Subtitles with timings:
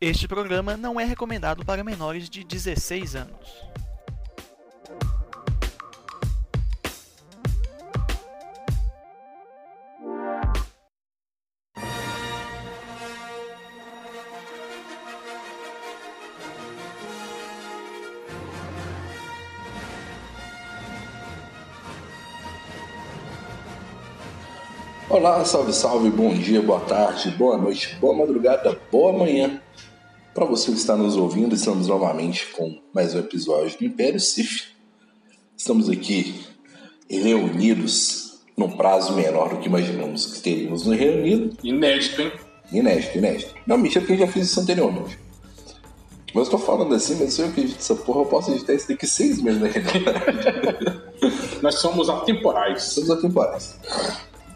[0.00, 3.68] Este programa não é recomendado para menores de 16 anos.
[25.10, 29.60] Olá, salve, salve, bom dia, boa tarde, boa noite, boa madrugada, boa manhã.
[30.38, 34.68] Para você que está nos ouvindo, estamos novamente com mais um episódio do Império Sif.
[35.56, 36.32] Estamos aqui
[37.10, 41.56] reunidos num prazo menor do que imaginamos que teríamos no reunido.
[41.64, 42.30] Inédito, hein?
[42.70, 43.52] Inédito, inédito.
[43.66, 45.18] Não, mentira, porque eu já fiz isso anteriormente.
[46.32, 48.86] Mas eu tô falando assim, mas se eu acredito nessa porra, eu posso editar isso
[48.86, 51.00] daqui seis meses na realidade.
[51.60, 52.84] Nós somos atemporais.
[52.84, 53.76] Somos atemporais.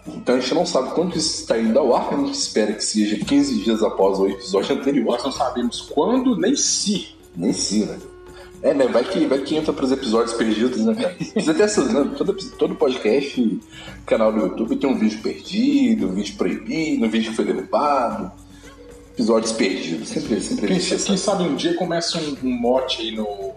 [0.07, 2.85] Então a gente não sabe quando isso está indo ao ar, a gente espera que
[2.85, 5.05] seja 15 dias após o episódio anterior.
[5.05, 7.15] Nós não sabemos quando nem se.
[7.37, 7.99] Nem se, né?
[8.63, 8.87] É, né?
[8.87, 11.15] Vai que, vai que entra pros episódios perdidos, né, cara?
[11.15, 12.11] Precisa ter essas, né?
[12.17, 13.61] Todo, todo podcast,
[14.07, 18.31] canal do YouTube tem um vídeo perdido, um vídeo proibido, um vídeo que foi derrubado.
[19.13, 20.09] Episódios perdidos.
[20.09, 23.53] Sempre, sempre Quem, existe quem sabe um dia começa um, um mote aí no,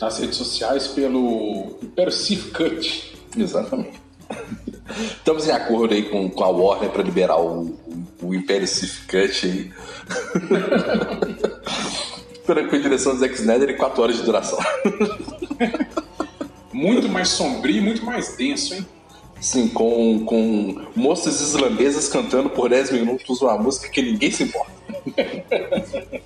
[0.00, 3.16] nas redes sociais pelo Persif Cut.
[3.36, 4.00] Exatamente.
[4.88, 7.76] Estamos em acordo aí com, com a Warner para liberar o,
[8.22, 8.68] o, o Império
[9.08, 9.72] Cut aí.
[12.48, 14.58] A direção do Zack Snyder e 4 horas de duração.
[16.72, 18.86] Muito mais sombrio muito mais denso, hein?
[19.40, 24.72] Sim, com, com moças islandesas cantando por 10 minutos uma música que ninguém se importa.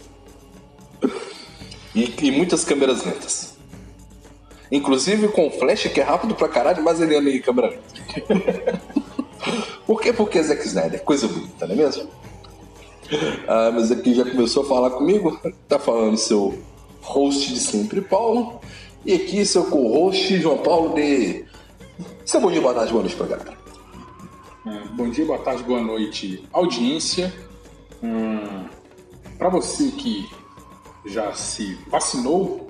[1.95, 3.60] e, e muitas câmeras lentas.
[4.71, 8.81] Inclusive com flash que é rápido pra caralho, mas ele anda em câmera lenta.
[9.87, 10.13] Por quê?
[10.13, 12.09] Porque Zack Snyder, coisa bonita, não é mesmo?
[13.49, 16.57] Ah, mas aqui já começou a falar comigo, tá falando seu
[17.03, 18.61] host de sempre, Paulo.
[19.05, 21.45] E aqui seu co-host, João Paulo, de.
[22.25, 23.59] Seu bom dia, boa tarde, boa noite pra galera.
[24.67, 27.33] É, bom dia, boa tarde, boa noite, audiência.
[28.03, 28.67] Hum,
[29.39, 30.29] Para você que
[31.07, 32.69] já se vacinou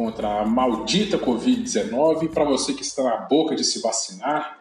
[0.00, 4.58] contra a maldita Covid-19, para você que está na boca de se vacinar,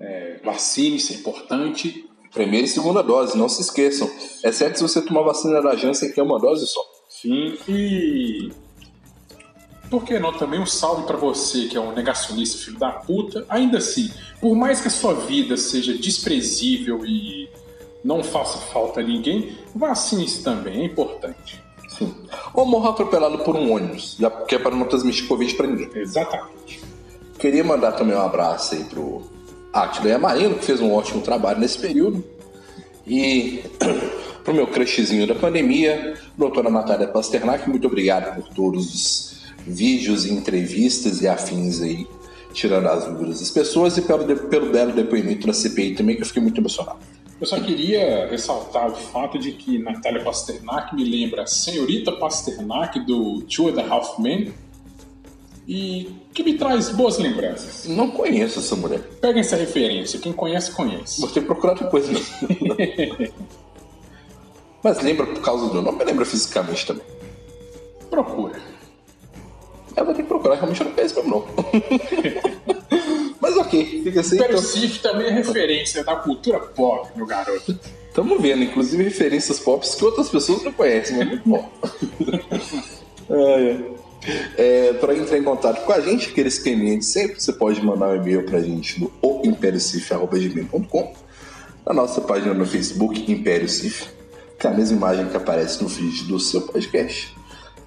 [0.00, 2.10] é, vacine-se, é importante.
[2.32, 4.10] Primeira e segunda dose, não se esqueçam.
[4.42, 6.80] Exceto se você tomar vacina da Janssen, que é uma dose só.
[7.08, 8.50] Sim, e.
[9.88, 13.46] Por que não também um salve para você que é um negacionista filho da puta?
[13.48, 14.10] Ainda assim,
[14.40, 17.48] por mais que a sua vida seja desprezível e
[18.02, 21.62] não faça falta a ninguém, vacine-se também, é importante.
[21.98, 22.14] Sim.
[22.54, 25.90] Ou morra atropelado por um ônibus, já que é para não transmitir Covid pra ninguém.
[25.94, 26.82] Exatamente.
[27.38, 29.22] Queria mandar também um abraço aí pro
[29.72, 32.24] Átila e a Marino, que fez um ótimo trabalho nesse período.
[33.06, 33.64] E
[34.44, 41.20] pro meu crushzinho da pandemia, doutora Natália Pasternak, muito obrigado por todos os vídeos, entrevistas
[41.22, 42.06] e afins aí,
[42.52, 46.26] tirando as dúvidas das pessoas e pelo, pelo belo depoimento na CPI também, que eu
[46.26, 46.98] fiquei muito emocionado.
[47.42, 53.00] Eu só queria ressaltar o fato de que Natália Pasternak me lembra a senhorita Pasternak
[53.00, 54.54] do Two and a Half Men
[55.66, 57.84] e que me traz boas lembranças.
[57.88, 59.00] Não conheço essa mulher.
[59.20, 61.20] Peguem essa referência, quem conhece, conhece.
[61.20, 62.32] Vou ter que procurar depois mesmo.
[64.80, 67.04] Mas lembra por causa do nome, lembra fisicamente também.
[68.08, 68.60] Procura.
[69.96, 72.98] Eu vou ter que procurar, realmente eu não conheço mesmo não.
[73.42, 74.36] Mas ok, fica assim.
[74.36, 77.76] Império Então, também é referência da cultura pop, meu garoto.
[78.08, 81.68] Estamos vendo, inclusive, referências pop que outras pessoas não conhecem, mas muito bom.
[83.28, 83.84] Ai.
[84.56, 88.10] É, para entrar em contato com a gente, aquele esqueminha de sempre, você pode mandar
[88.10, 89.10] um e-mail pra gente no
[89.42, 91.12] imperiocif.com,
[91.84, 94.06] na nossa página no Facebook, Império Cif,
[94.56, 97.36] que é a mesma imagem que aparece no feed do seu podcast,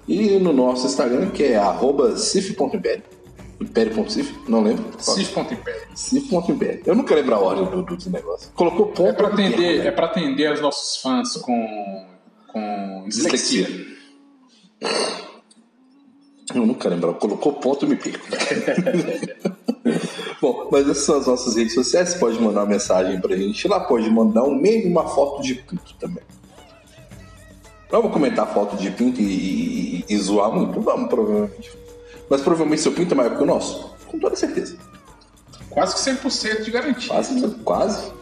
[0.06, 3.15] e no nosso Instagram, que é arroba cif.império.
[3.60, 4.34] Império.cif?
[4.48, 4.84] Não lembro.
[4.98, 5.82] Sif.império.
[5.94, 6.82] Cif.império.
[6.84, 8.50] Eu nunca lembro a ordem do, do, do negócio.
[8.54, 9.06] Colocou ponto.
[9.08, 9.86] É pra atender, né?
[9.86, 12.06] é pra atender aos nossos fãs com,
[12.48, 13.66] com dislexia.
[16.54, 17.14] Eu nunca lembro.
[17.14, 18.26] Colocou ponto e me perco.
[20.40, 22.10] Bom, mas essas são as nossas redes sociais.
[22.10, 25.54] Você pode mandar uma mensagem pra gente lá, pode mandar um meme uma foto de
[25.54, 26.22] pinto também.
[27.90, 30.80] Vamos comentar foto de pinto e, e- e zoar muito?
[30.80, 31.72] Vamos, provavelmente.
[32.28, 33.94] Mas provavelmente seu pinto é maior que o nosso.
[34.06, 34.76] Com toda certeza.
[35.70, 37.08] Quase que 100% de garantia.
[37.08, 38.12] Quase, quase.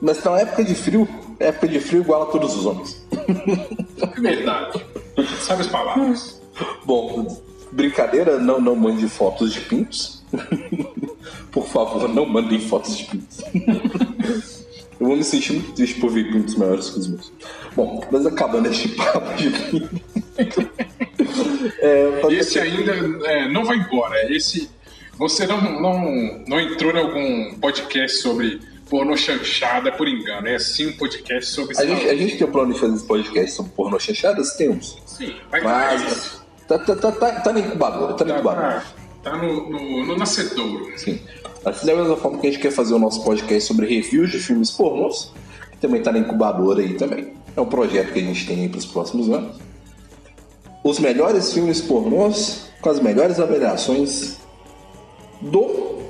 [0.00, 3.04] Mas na época de frio, época de frio igual a todos os homens.
[4.00, 4.84] É verdade.
[5.40, 6.40] Sabe as palavras.
[6.84, 10.22] Bom, brincadeira, não, não mande fotos de pintos.
[11.50, 13.44] Por favor, não mandem fotos de pintos.
[15.00, 17.32] Eu vou me sentir muito triste por ver pintos maiores que os meus.
[17.74, 19.50] Bom, mas acabando este papo de
[21.80, 22.92] é, Esse ainda
[23.26, 24.32] é, não vai embora.
[24.32, 24.70] Esse.
[25.18, 30.48] Você não, não, não entrou em algum podcast sobre porno chanchada por engano.
[30.48, 33.06] É sim um podcast sobre a gente, a gente tem o plano de fazer esse
[33.06, 34.54] podcast sobre porno chanchadas?
[34.54, 34.98] Temos.
[35.06, 35.62] Sim, mas.
[35.62, 38.84] mas tá, tá, tá, tá, tá na incubadora, tá na incubadora.
[39.22, 40.92] Tá, tá no, no, no nascedouro.
[40.98, 41.20] Sim.
[41.64, 44.38] Assim, da mesma forma que a gente quer fazer o nosso podcast sobre reviews de
[44.38, 45.32] filmes pornôs,
[45.70, 47.32] que também está na incubadora aí também.
[47.56, 49.56] É um projeto que a gente tem aí para os próximos anos.
[50.82, 54.38] Os melhores filmes pornôs com as melhores avaliações
[55.40, 56.00] do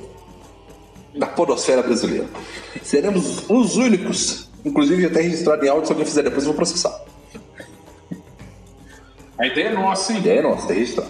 [1.14, 2.26] da podosfera brasileira.
[2.82, 7.04] Seremos os únicos, inclusive até registrado em áudio, se alguém fizer depois eu vou processar.
[9.38, 10.19] A ideia é nossa, hein?
[10.19, 11.08] A ideia é nossa, é registrar.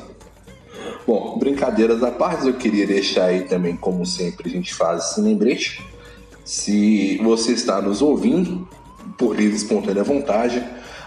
[1.07, 5.21] Bom, brincadeiras à parte, eu queria deixar aí também, como sempre a gente faz esse
[5.21, 5.85] lembrete.
[6.45, 8.69] Se você está nos ouvindo,
[9.19, 10.65] por livre e espontânea vontade,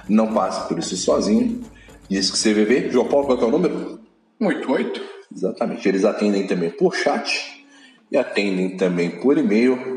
[0.07, 1.61] não passe por isso sozinho.
[2.09, 3.99] Diz que CVV, João Paulo, qual é o número?
[4.39, 5.01] 88.
[5.35, 5.87] Exatamente.
[5.87, 7.65] Eles atendem também por chat
[8.11, 9.95] e atendem também por e-mail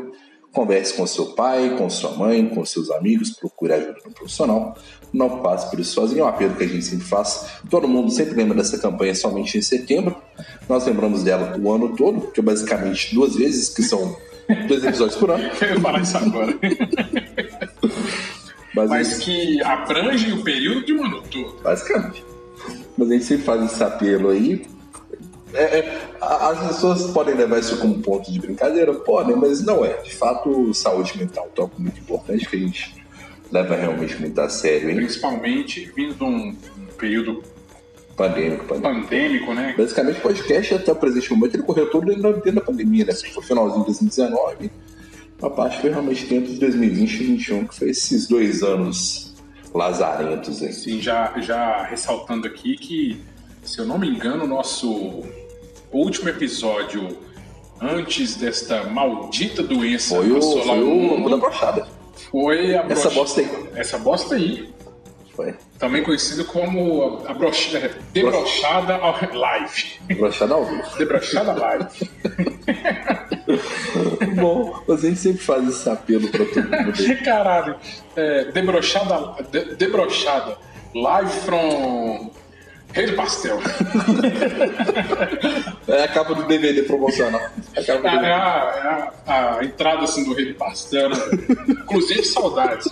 [0.51, 4.75] Converse com seu pai, com sua mãe, com seus amigos, procure ajuda no profissional.
[5.13, 7.45] Não passe por isso sozinho, é um apelo que a gente sempre faz.
[7.69, 10.15] Todo mundo sempre lembra dessa campanha somente em setembro.
[10.67, 14.17] Nós lembramos dela o ano todo, que é basicamente duas vezes, que são
[14.67, 15.43] dois episódios por ano.
[15.61, 16.53] Eu ia falar isso agora.
[18.73, 21.61] Mas, que abrange o período de um ano todo.
[21.61, 22.23] Basicamente.
[22.97, 24.65] Mas a gente sempre faz esse apelo aí
[25.53, 28.93] é, é, as pessoas podem levar isso como ponto de brincadeira?
[28.93, 29.93] Podem, mas não é.
[30.01, 33.03] De fato, saúde mental é um tópico muito importante que a gente
[33.51, 34.89] leva realmente muito a sério.
[34.89, 34.97] Hein?
[34.97, 36.55] Principalmente vindo de um,
[36.97, 37.41] período
[38.15, 39.07] pandêmico, pandêmico.
[39.07, 39.73] Pandêmico, né?
[39.77, 43.13] Basicamente, o podcast até o presente momento ele correu todo dentro, dentro da pandemia, né?
[43.13, 44.71] Foi finalzinho de 2019.
[45.41, 49.33] A parte foi realmente dentro de 2020 e 2021, que foi esses dois anos
[49.73, 50.61] lazarentos.
[50.61, 50.71] Hein?
[50.71, 53.21] Sim, já, já ressaltando aqui que,
[53.63, 55.23] se eu não me engano, o nosso
[55.91, 57.17] último episódio
[57.81, 61.87] antes desta maldita doença foi o, foi o, o da brochada.
[62.29, 63.69] Foi a Essa bosta aí.
[63.75, 64.69] Essa bosta aí.
[65.35, 65.55] Foi.
[65.79, 69.99] Também conhecido como a brochada, debrochada ao live.
[70.17, 70.97] Brochada ao vivo.
[70.97, 71.87] Debrochada live.
[74.35, 77.23] Bom, a gente sempre faz esse apelo pra todo mundo.
[77.23, 77.77] Caralho.
[78.13, 80.57] É, debrochada, de, debrochada
[80.93, 82.31] live from
[82.93, 83.59] Rei do pastel.
[85.87, 87.41] é a capa do DVD promocional.
[87.75, 88.07] É, a, DVD.
[88.07, 91.09] É, a, é a, a, entrada assim, do Rei do Pastel.
[91.09, 91.15] Né?
[91.69, 92.91] Inclusive, saudades.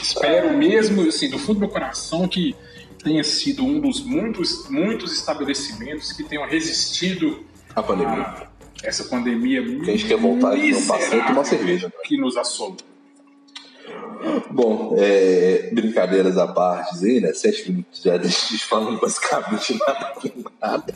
[0.00, 2.54] Espero mesmo, assim, do fundo do meu coração, que
[3.02, 7.44] tenha sido um dos muitos, muitos estabelecimentos que tenham resistido
[7.74, 8.46] à pandemia.
[8.84, 9.62] essa pandemia.
[9.62, 11.88] Que a gente quer voltar não passar e tomar cerveja.
[11.88, 11.92] Né?
[12.04, 12.76] Que nos assolou.
[14.50, 17.32] Bom, é, brincadeiras à parte aí, né?
[17.32, 20.94] Sete minutos já deixa falando basicamente nada com nada.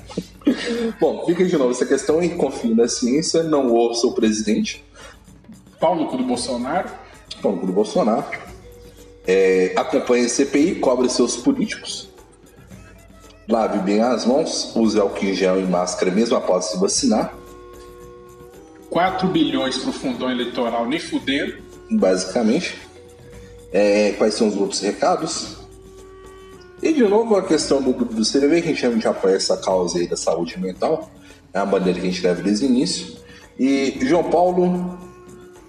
[1.01, 4.85] Bom, fica de novo essa questão em confie na ciência, não ouça o presidente.
[5.81, 6.91] Paulo do Bolsonaro.
[7.43, 8.25] Paulo do Bolsonaro.
[9.27, 12.09] É, acompanhe a CPI, cobre seus políticos.
[13.49, 17.35] Lave bem as mãos, use álcool em gel e máscara mesmo após se vacinar.
[18.91, 21.57] 4 bilhões pro fundão eleitoral, nem fudendo.
[21.91, 22.79] Basicamente.
[23.75, 25.57] É, quais são os outros recados?
[26.81, 29.57] E de novo a questão do grupo do CVV, que a gente realmente apoia essa
[29.57, 31.11] causa aí da saúde mental.
[31.53, 33.17] É a bandeira que a gente leva desde o início.
[33.59, 34.97] E João Paulo,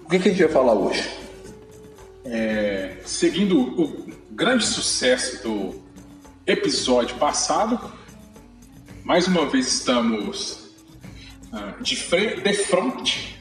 [0.04, 1.04] o que, que a gente vai falar hoje?
[2.24, 5.74] É, seguindo o grande sucesso do
[6.46, 7.90] episódio passado,
[9.02, 10.74] mais uma vez estamos
[11.52, 13.40] uh, de, frente, de frente.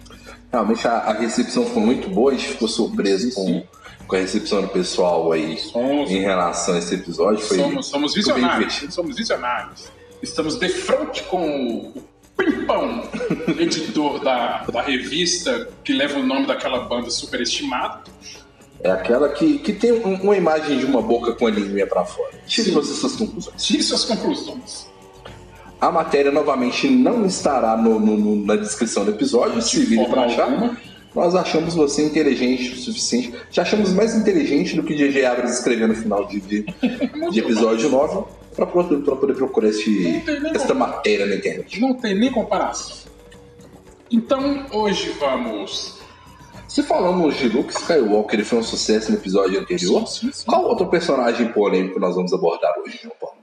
[0.52, 3.64] Realmente a, a, recepção foi muito boa, a gente ficou surpreso com,
[4.08, 7.46] com a recepção do pessoal aí somos, em relação a esse episódio.
[7.46, 8.86] Foi, somos, somos visionários.
[8.90, 9.92] Somos visionários.
[10.22, 12.04] Estamos de frente com o
[12.38, 13.04] Pimpão,
[13.58, 18.04] editor da, da revista que leva o nome daquela banda superestimada.
[18.84, 22.34] É aquela que, que tem uma imagem de uma boca com a linguinha para fora.
[22.46, 23.64] Tire você suas conclusões.
[23.64, 24.88] Tire suas conclusões.
[25.80, 30.78] A matéria novamente não estará no, no, na descrição do episódio, se vire para achar
[31.16, 33.34] nós achamos você inteligente o suficiente.
[33.50, 35.26] Já achamos mais inteligente do que J.J.
[35.26, 36.66] Abrams escreveu no final de, de,
[37.32, 40.22] de episódio 9 para poder procurar este,
[40.54, 41.80] esta matéria na internet.
[41.80, 42.98] Não tem nem comparação.
[44.12, 46.00] Então, hoje vamos.
[46.68, 50.46] Se falamos de Luke Skywalker, ele foi um sucesso no episódio anterior, sim, sim, sim.
[50.46, 53.38] qual outro personagem polêmico nós vamos abordar hoje, João Paulo?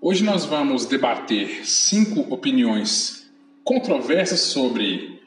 [0.00, 3.30] Hoje nós vamos debater cinco opiniões
[3.62, 5.20] controversas sobre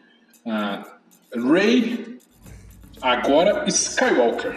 [0.46, 0.95] uh,
[1.36, 2.16] Ray
[3.02, 4.56] Agora, Skywalker.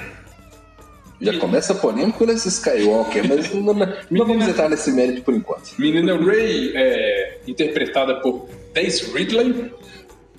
[1.21, 5.73] Já começa polêmico nesse Skywalker, mas não, não, não vamos entrar nesse mérito por enquanto.
[5.79, 9.73] Menina Ray, é, interpretada por Daisy Ridley,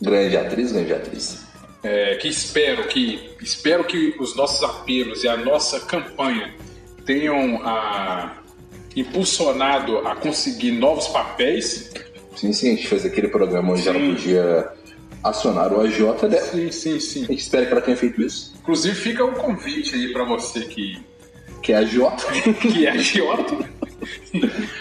[0.01, 1.45] Grande atriz, grande atriz.
[1.83, 6.53] é, que espero que espero que os nossos apelos e a nossa campanha
[7.05, 8.37] tenham ah,
[8.95, 11.91] impulsionado a conseguir novos papéis.
[12.35, 14.78] Sim, sim, a gente fez aquele programa onde ela podia
[15.23, 15.97] acionar o AJ
[16.29, 16.45] dela.
[16.45, 17.23] Sim, sim, sim.
[17.23, 18.53] A gente espera que ela tenha feito isso.
[18.61, 20.99] Inclusive fica um convite aí para você que
[21.61, 22.23] Que é a Jota.
[22.61, 23.57] que é agiota,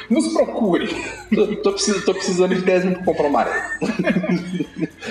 [0.09, 0.88] nos procure.
[1.35, 3.64] tô, tô precisando, tô precisando de 10 mil pra comprar uma areia.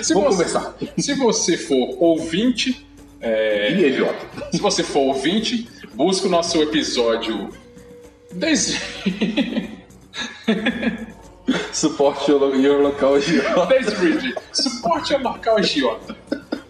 [0.02, 0.76] Se Vamos você, conversar.
[0.96, 2.86] Se você for ouvinte,
[3.20, 4.50] é, E a Jota.
[4.52, 7.50] se você for ouvinte, busque o nosso episódio
[8.32, 8.80] 10
[11.72, 13.66] Suporte o your local agiota.
[13.66, 14.34] 10 Bridge.
[14.52, 16.16] Suporte a local agiota.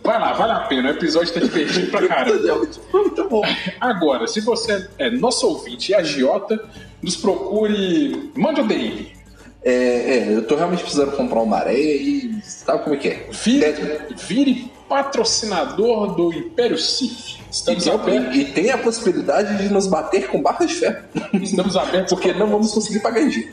[0.02, 0.88] Vai lá, vale a pena.
[0.88, 2.68] O episódio tá divertido pra caramba.
[2.92, 3.42] Muito bom.
[3.80, 6.58] Agora, se você é nosso ouvinte e agiota,
[7.02, 8.32] nos procure.
[8.34, 9.17] Mande o DM.
[9.62, 13.28] É, é, eu tô realmente precisando comprar uma areia e sabe como é que é?
[13.30, 14.16] Vire, 10 mil.
[14.16, 17.38] vire patrocinador do Império Sif.
[17.38, 18.36] E Estamos tem, abertos.
[18.36, 21.04] e tem a possibilidade de nos bater com barras de ferro.
[21.42, 23.52] Estamos abertos Porque não vamos conseguir pagar em dia.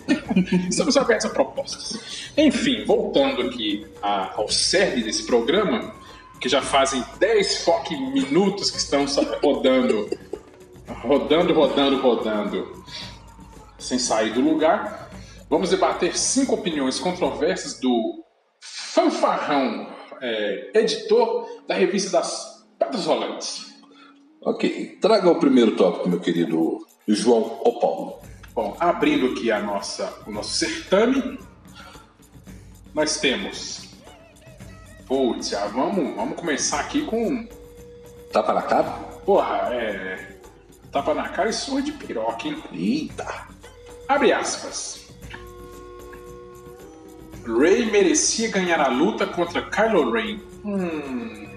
[0.70, 2.32] Estamos abertos a propostas.
[2.38, 5.94] Enfim, voltando aqui ao cerne desse programa,
[6.40, 9.06] que já fazem 10 foque minutos que estão
[9.42, 10.10] rodando,
[11.02, 12.84] rodando, rodando, rodando,
[13.80, 15.05] sem sair do lugar,
[15.50, 18.24] vamos debater cinco opiniões controversas do
[18.60, 19.88] fanfarrão
[20.22, 23.74] é, editor da revista das Pedras Rolantes.
[24.42, 28.20] Ok, traga o primeiro tópico, meu querido João O Paulo.
[28.54, 31.40] Bom, abrindo aqui a nossa, o nosso certame,
[32.94, 33.90] nós temos.
[35.06, 37.48] Putz, já vamos, vamos começar aqui com.
[38.32, 38.90] Tapa na cara?
[39.26, 40.38] Porra, é.
[40.92, 42.64] Tapa na cara e surra de piroca, hein?
[42.72, 43.48] Eita.
[44.08, 45.05] Abre aspas.
[47.48, 50.40] Rey merecia ganhar a luta contra Kylo Ren.
[50.64, 51.48] Hum,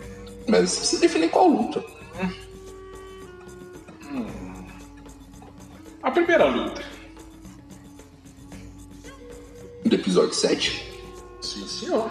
[0.47, 1.83] Mas você precisa definir qual luta.
[6.03, 6.83] a primeira luta.
[9.85, 10.91] Do episódio 7?
[11.41, 12.11] Sim, senhor.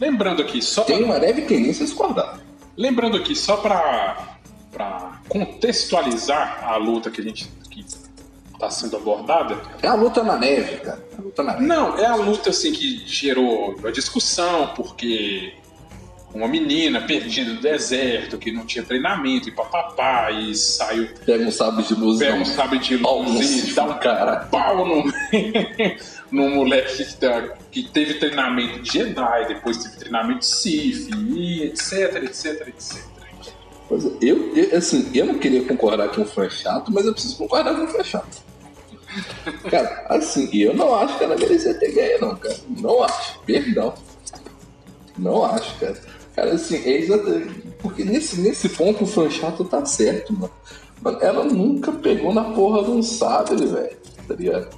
[0.00, 2.40] Lembrando aqui, só pra- Tem uma leve tendência a discordar.
[2.76, 4.36] Lembrando aqui, só para
[4.70, 7.50] para contextualizar a luta que a gente
[8.58, 10.98] está sendo abordada, É a luta na neve, cara.
[11.12, 11.66] É a luta na neve.
[11.66, 15.52] não é a luta assim que gerou a discussão porque
[16.34, 21.50] uma menina perdida no deserto que não tinha treinamento e papapá e saiu Pega um
[21.52, 22.18] sábio de luz.
[22.18, 24.36] pega um sabre de luz e Sif, dá um cara.
[24.50, 25.04] pau no,
[26.30, 31.62] no moleque que, tá- que teve treinamento de Jedi, depois teve treinamento de Sith, e
[31.62, 33.02] etc, etc, etc.
[33.88, 37.06] Pois é, eu, eu, assim, eu não queria concordar que um fã é chato, mas
[37.06, 38.42] eu preciso concordar com um fã é chato.
[39.70, 42.56] Cara, assim, eu não acho que ela merecia ter ganho, não, cara.
[42.68, 43.40] Não acho.
[43.40, 43.94] Perdão.
[45.16, 45.98] Não acho, cara.
[46.36, 47.62] Cara, assim, é exatamente.
[47.78, 50.52] Porque nesse, nesse ponto o fã chato tá certo, mano.
[51.20, 53.96] Ela nunca pegou na porra de um sabre, velho.
[54.26, 54.77] Tá ligado?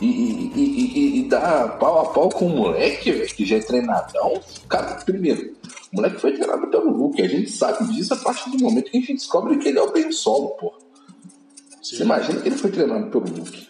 [0.00, 3.60] E, e, e, e, dá pau a pau com o moleque, velho, que já é
[3.60, 4.40] treinadão.
[4.68, 5.56] Cara, primeiro,
[5.92, 7.20] o moleque foi treinado pelo Luke.
[7.20, 9.82] A gente sabe disso a partir do momento que a gente descobre que ele é
[9.82, 10.72] o Ben Solo, pô.
[11.82, 13.66] Você imagina que ele foi treinado pelo Luke.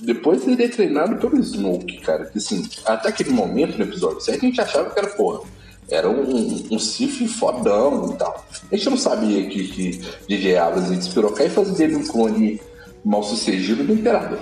[0.00, 2.26] Depois ele é treinado pelo Snoke, cara.
[2.26, 5.40] Que assim, até aquele momento no episódio 7 a gente achava que era, porra,
[5.88, 8.44] era um, um, um Sif fodão e tal.
[8.70, 12.60] A gente não sabia que, que DJ Abrams ia despirocar e fazer dele um clone
[13.04, 14.40] mal sucedido do Imperador.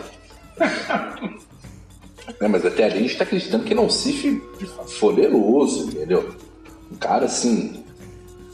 [2.49, 4.43] Mas até ali a gente tá acreditando que ele é um Sif
[5.01, 6.35] poderoso, entendeu?
[6.91, 7.85] Um cara assim,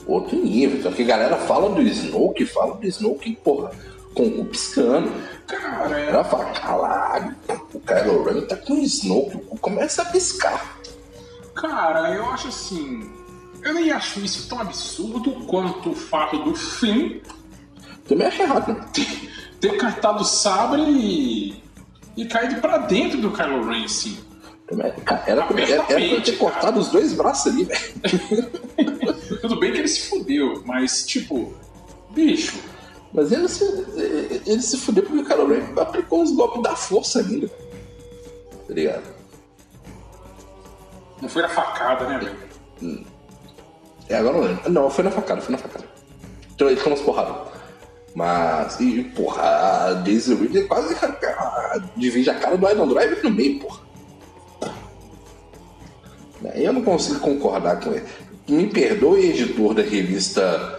[0.06, 0.82] outro nível.
[0.82, 3.70] Tanto que a galera fala do Snoke, fala do Snoke, porra,
[4.14, 5.12] com o cu piscando.
[5.46, 7.36] Cara, Ela fala, caralho,
[7.72, 10.78] o Kylo Ren tá com o Snoke, começa a piscar.
[11.54, 13.10] Cara, eu acho assim.
[13.62, 17.20] Eu nem acho isso tão absurdo quanto o fato do Finn
[18.06, 18.86] Também acho errado, né?
[19.60, 21.62] ter cartado o sabre e,
[22.20, 24.18] e caído pra dentro do Kylo Ren, assim.
[25.04, 27.80] Cara, era, pra- era, era pra ter cortado os dois braços ali, velho.
[29.40, 31.54] Tudo bem que ele se fudeu, mas tipo,
[32.10, 32.58] bicho,
[33.14, 33.64] Mas ele se,
[34.46, 37.48] ele se fudeu porque o Kylo Ren aplicou os golpes da força ali, né?
[38.66, 39.04] Tá ligado?
[41.22, 43.06] não foi na facada, né, velho?
[44.08, 44.70] É, agora não lembro.
[44.70, 45.84] Não, foi na facada, foi na facada.
[46.54, 47.57] Então ele tomou umas porradas.
[48.14, 53.30] Mas, e porra, a Daisy Ridley quase ah, divide a cara do Iron Driver no
[53.30, 53.80] meio, porra.
[56.54, 58.04] Eu não consigo concordar com ele.
[58.48, 60.78] Me perdoe, editor da revista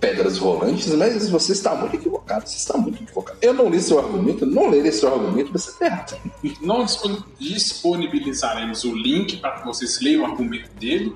[0.00, 2.48] Pedras Rolantes, mas você está muito equivocado.
[2.48, 3.38] Você está muito equivocado.
[3.42, 6.16] Eu não li seu argumento, não lerei seu argumento, você está errado.
[6.62, 7.00] Nós
[7.38, 11.14] disponibilizaremos o link para que vocês leiam o argumento dele,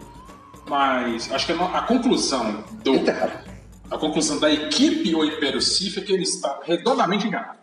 [0.68, 2.96] mas acho que a, a conclusão do.
[2.96, 3.43] Está errado.
[3.94, 7.58] A conclusão da equipe O Império Sif é que ele está redondamente enganado.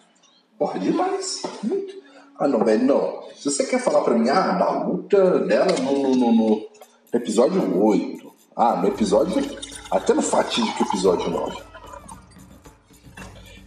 [0.57, 1.43] Porra, demais.
[1.61, 1.93] Muito.
[2.39, 3.23] Ah, não, velho, não.
[3.35, 6.67] Se você quer falar pra mim, ah, da luta dela no, no, no,
[7.11, 8.33] episódio 8.
[8.55, 9.43] Ah, no episódio.
[9.91, 11.57] Até no fatídico episódio 9.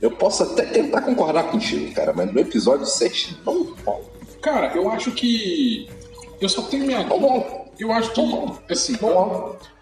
[0.01, 4.05] Eu posso até tentar concordar contigo, cara, mas no episódio 7 não rola.
[4.41, 5.87] Cara, eu acho que.
[6.41, 7.05] Eu só tenho minha.
[7.05, 7.67] Não rola.
[7.79, 8.23] Eu acho que.
[8.23, 8.63] Não rola.
[8.71, 8.97] Assim.
[9.03, 9.74] Não rola.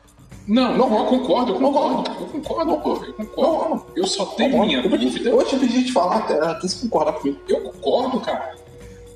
[0.47, 0.99] Não, Não.
[0.99, 2.11] eu concordo, eu concordo.
[2.21, 3.05] Eu concordo, pô.
[3.05, 3.87] Eu concordo.
[3.95, 5.31] Eu só tenho minha Eu dúvida.
[5.31, 7.39] Eu te pedir de falar até, até se concordar comigo.
[7.49, 8.57] Eu concordo, cara.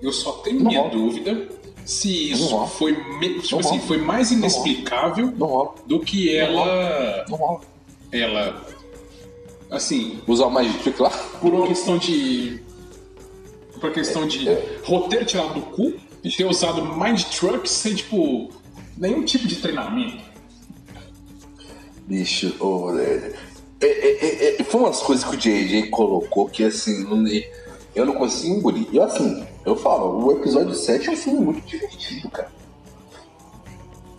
[0.01, 0.93] Eu só tenho Não minha rola.
[0.93, 1.49] dúvida
[1.85, 5.33] se isso foi, me- tipo assim, foi mais inexplicável
[5.87, 7.25] do que ela.
[8.13, 8.63] Ela.
[9.71, 11.11] Assim, Usar o mais difícil lá?
[11.41, 12.63] por uma questão de.
[13.75, 14.79] Por uma questão de É.
[14.85, 15.93] roteiro tirado do cu
[16.23, 18.49] e ter usado Mind Truck sem, tipo,
[18.97, 20.25] nenhum tipo de treinamento.
[22.07, 23.33] Bicho, ô, é,
[23.81, 27.25] é, é, foi umas coisas que o JJ colocou que assim, não,
[27.95, 28.87] eu não consigo engolir.
[28.93, 32.51] E assim, eu falo, o episódio 7 é um filme muito divertido, cara.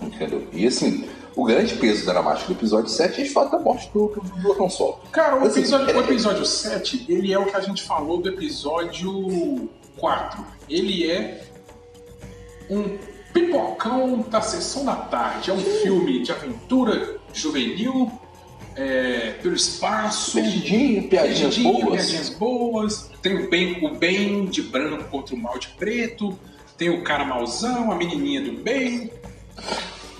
[0.01, 0.45] Entendeu?
[0.51, 4.07] E assim, o grande peso dramático do episódio 7 é de fato a morte do,
[4.07, 4.99] do, do Han Solo.
[5.11, 8.21] Cara, o Assim, episódio, o é- episódio 7, ele é o que a gente falou
[8.21, 10.45] do episódio 4.
[10.69, 11.43] Ele é
[12.69, 12.97] um
[13.33, 15.51] pipocão da sessão da tarde.
[15.51, 18.11] É um filme de aventura juvenil,
[18.75, 20.35] é, pelo espaço.
[20.37, 22.01] Divertidinho, piadinhas Divertidinho, boas.
[22.05, 23.11] piadinhas boas.
[23.21, 26.37] Tem o bem, o bem de branco contra o mal de preto.
[26.77, 29.09] Tem o cara mauzão, a menininha do bem.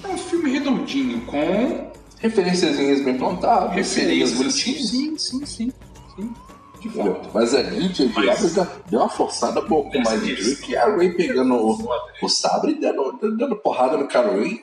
[0.03, 1.88] É um filme redondinho, com
[2.19, 4.89] Referenciazinhas bem plantadas, referências bonitinhas.
[4.89, 5.71] Sim, sim, sim.
[6.15, 6.33] sim.
[6.81, 7.29] De fato.
[7.33, 8.12] Mas ali, J.J.
[8.15, 11.13] Mas- Abrams deu- uma forçada boa com o Essa Mind questão- Trick e a Ray
[11.13, 11.88] pegando o,
[12.23, 14.60] o sabre e dando, dando porrada no Ren.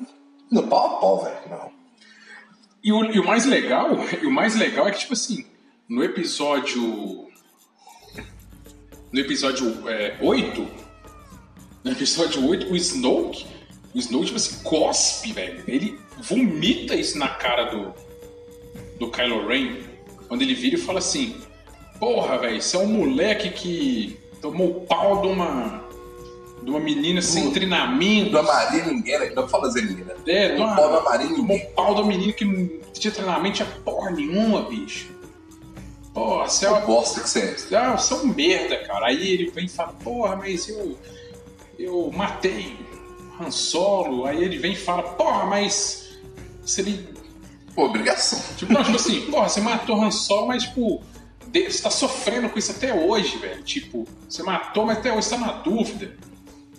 [0.51, 1.37] No pau a pau, velho.
[1.51, 1.74] Não.
[2.85, 3.93] E o, e o mais legal,
[4.23, 5.47] o mais legal é que, tipo assim,
[5.89, 7.25] no episódio.
[9.11, 10.69] No episódio é, 8,
[11.85, 13.47] no episódio 8, o Snoke,
[13.95, 15.63] o Snoke, tipo assim, cospe, velho.
[15.69, 17.95] Ele vomita isso na cara do,
[18.99, 19.77] do Kylo Ren,
[20.27, 21.41] quando ele vira e fala assim:
[21.99, 25.84] Porra, velho, você é um moleque que tomou pau de uma.
[26.65, 28.31] De uma menina sem Do- treinamento.
[28.33, 29.33] Da Maria ninguém, né?
[29.35, 30.15] Não fala Zelina.
[30.27, 31.67] É, uma- pau da Maria Tomou ninguém.
[31.69, 35.13] um pau do menino que não tinha treinamento, tinha porra nenhuma, bicho.
[36.13, 37.77] Porra, você é, uma- bosta que você é.
[37.77, 39.07] ah, você é um merda, cara.
[39.07, 40.97] Aí ele vem e fala, porra, mas eu.
[41.79, 42.77] Eu matei
[43.41, 44.25] Han Solo.
[44.27, 46.11] Aí ele vem e fala, porra, mas.
[46.65, 47.09] Se ele.
[47.75, 48.41] Pô, obrigação.
[48.57, 51.03] Tipo, não, tipo assim, porra, você matou Han Solo, mas tipo.
[51.53, 53.63] Você tá sofrendo com isso até hoje, velho.
[53.63, 56.17] Tipo, você matou, mas até hoje você tá na dúvida.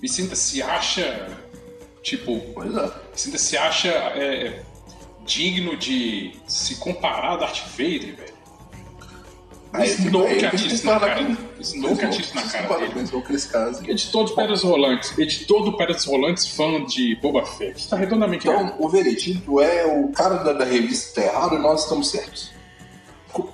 [0.05, 1.27] E ainda se acha.
[2.03, 2.61] Tipo, é.
[2.61, 4.61] ainda se acha é,
[5.25, 8.35] digno de se comparar a Darth Vader, velho.
[9.73, 11.37] Aí, Snoke isso na cara.
[11.59, 13.91] Snoke isso na cara dele.
[13.91, 17.79] Editor do Pedras Rolantes, editor do Pedras Rolantes, fã de Boba Fett.
[17.79, 18.73] Está redondamente errado.
[18.75, 22.53] Então, o veredito é o cara da, da revista tá errado e nós estamos certos.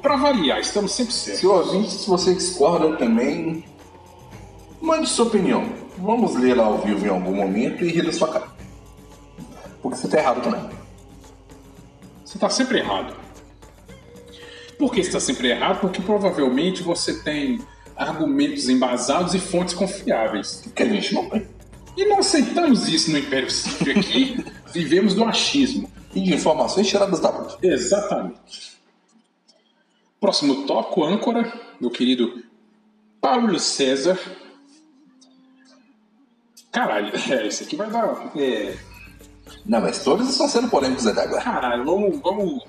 [0.01, 1.43] Pra variar, estamos sempre Se certos.
[1.43, 3.63] o ouvinte, se você discorda também,
[4.79, 5.81] mande sua opinião.
[6.01, 8.47] Vamos ler ao vivo em algum momento e rir da sua cara.
[9.81, 10.69] Porque você tá errado também.
[12.25, 13.15] Você está sempre errado.
[14.79, 15.79] Por que você está sempre errado?
[15.79, 17.59] Porque provavelmente você tem
[17.95, 20.61] argumentos embasados e fontes confiáveis.
[20.63, 21.47] Porque a gente não tem.
[21.95, 24.43] E não aceitamos isso no Império Sith aqui.
[24.73, 25.87] Vivemos do achismo.
[26.15, 27.57] E de informações tiradas da bunda.
[27.61, 28.71] Exatamente.
[30.19, 32.43] Próximo tópico, âncora, meu querido
[33.21, 34.19] Paulo César.
[36.71, 38.31] Caralho, é, esse aqui vai dar.
[38.36, 38.75] É,
[39.65, 41.41] Não, mas todos estão sendo polêmicos até agora.
[41.43, 42.63] caralho, vamos, vamos,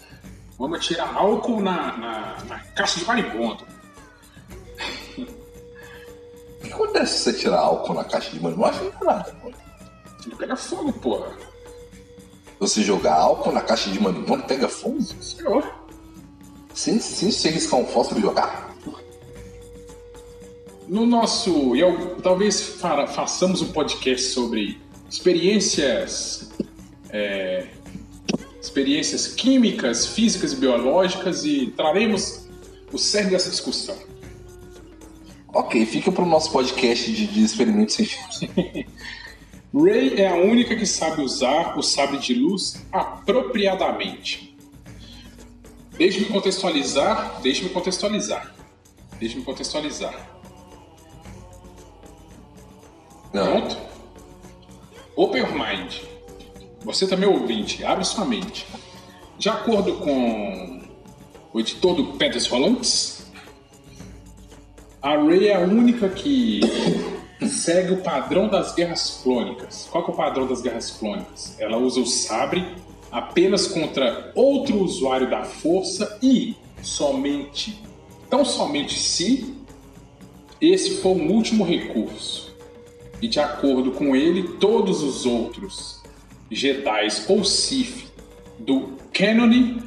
[0.58, 3.64] vamos tirar álcool na, na, na caixa de marimbondo.
[5.18, 8.56] O que acontece se você tirar álcool na caixa de mano?
[8.56, 9.36] Não acho é nada.
[9.42, 9.50] pô.
[10.26, 11.32] Ele pega fogo, porra.
[12.60, 15.00] Você jogar álcool na caixa de marimbondo pega fogo?
[15.02, 15.64] Senhor.
[16.74, 18.71] Sim, sim, se você riscar um fósforo e jogar.
[20.92, 21.74] No nosso.
[21.74, 24.78] Eu, talvez fa- façamos um podcast sobre
[25.10, 26.50] experiências.
[27.10, 27.66] é,
[28.60, 32.46] experiências químicas, físicas e biológicas e traremos
[32.92, 33.96] o cerne dessa discussão.
[35.52, 38.40] Ok, fica pro nosso podcast de, de experimentos científicos.
[39.74, 44.56] Rey é a única que sabe usar o sabre de luz apropriadamente.
[45.98, 48.54] Deixe-me contextualizar, deixe-me contextualizar.
[49.18, 50.14] Deixe-me contextualizar.
[53.32, 53.60] Não.
[53.60, 53.76] Pronto?
[55.16, 55.94] Open your mind.
[56.84, 58.66] Você também é ouvinte, abre sua mente.
[59.38, 60.82] De acordo com
[61.52, 63.26] o editor do Pedras Rolantes,
[65.00, 66.60] a Rey é a única que
[67.48, 69.88] segue o padrão das guerras clônicas.
[69.90, 71.56] Qual é o padrão das guerras clônicas?
[71.58, 72.64] Ela usa o sabre
[73.10, 77.82] apenas contra outro usuário da força e somente,
[78.30, 79.54] tão somente se
[80.60, 82.51] esse for um último recurso.
[83.22, 86.02] E de acordo com ele, todos os outros
[86.50, 88.12] Jedi ou Sith
[88.58, 89.80] do Canon,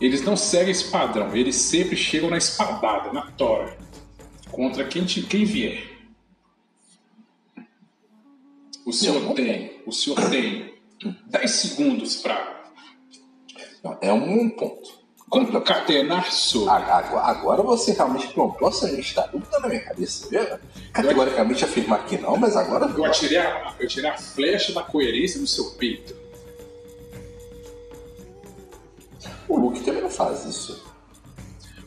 [0.00, 1.34] eles não seguem esse padrão.
[1.36, 3.76] Eles sempre chegam na espadada, na tora,
[4.52, 5.82] contra quem, quem vier.
[8.86, 10.74] O senhor não tem, o senhor tem
[11.26, 12.72] 10 segundos para
[14.00, 14.95] É um ponto.
[15.28, 16.70] Concatenar sobre.
[16.70, 20.40] A- Agora, agora você realmente plantou essa está dúvida na minha cabeça, viu?
[20.92, 22.86] Categoricamente afirmar que não, mas agora.
[22.86, 26.14] Eu atirei, a, eu tirei a flecha da coerência do seu peito.
[29.48, 30.84] O Luke também não faz isso.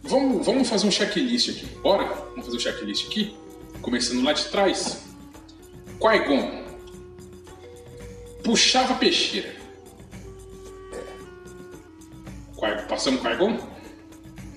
[0.04, 1.66] Vamos, vamos fazer um checklist aqui.
[1.82, 2.06] Bora?
[2.32, 3.38] Vamos fazer um checklist aqui?
[3.82, 5.04] Começando lá de trás.
[6.00, 6.64] Qui-Gon.
[8.44, 9.54] Puxava peixeira.
[12.60, 13.58] Qui- Passamos Qui-Gon?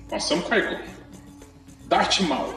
[0.09, 0.79] Passamos Qui-Gon.
[1.87, 2.53] Darth Maul.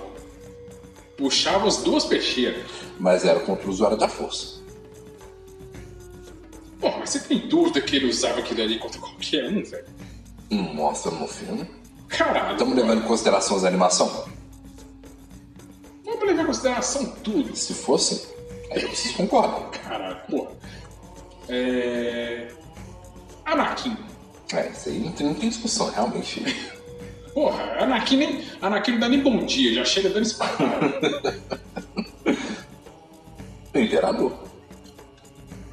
[1.16, 2.64] Puxava as duas peixeiras.
[2.98, 4.56] Mas era contra o usuário da força.
[6.80, 9.86] Pô, mas você tem dúvida que ele usava aquilo ali contra qualquer um, velho?
[10.50, 11.68] Não mostra no filme.
[12.08, 12.52] Caralho.
[12.52, 14.26] Estamos levando em consideração as animação?
[16.04, 17.56] Vamos levar em consideração tudo.
[17.56, 18.28] Se fosse,
[18.70, 19.70] aí vocês concordam.
[19.70, 20.50] Caralho, porra.
[21.48, 22.48] É.
[23.44, 23.96] Anakin.
[24.52, 26.42] É, isso aí não tem, não tem discussão, realmente.
[27.34, 28.44] Porra, Anakin nem.
[28.62, 31.00] Anakin não dá nem bom dia, já chega dando espadada.
[33.74, 34.38] O imperador.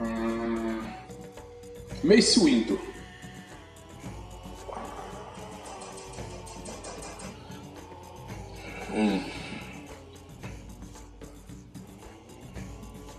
[0.02, 0.82] hum...
[2.04, 2.80] Mace Windu.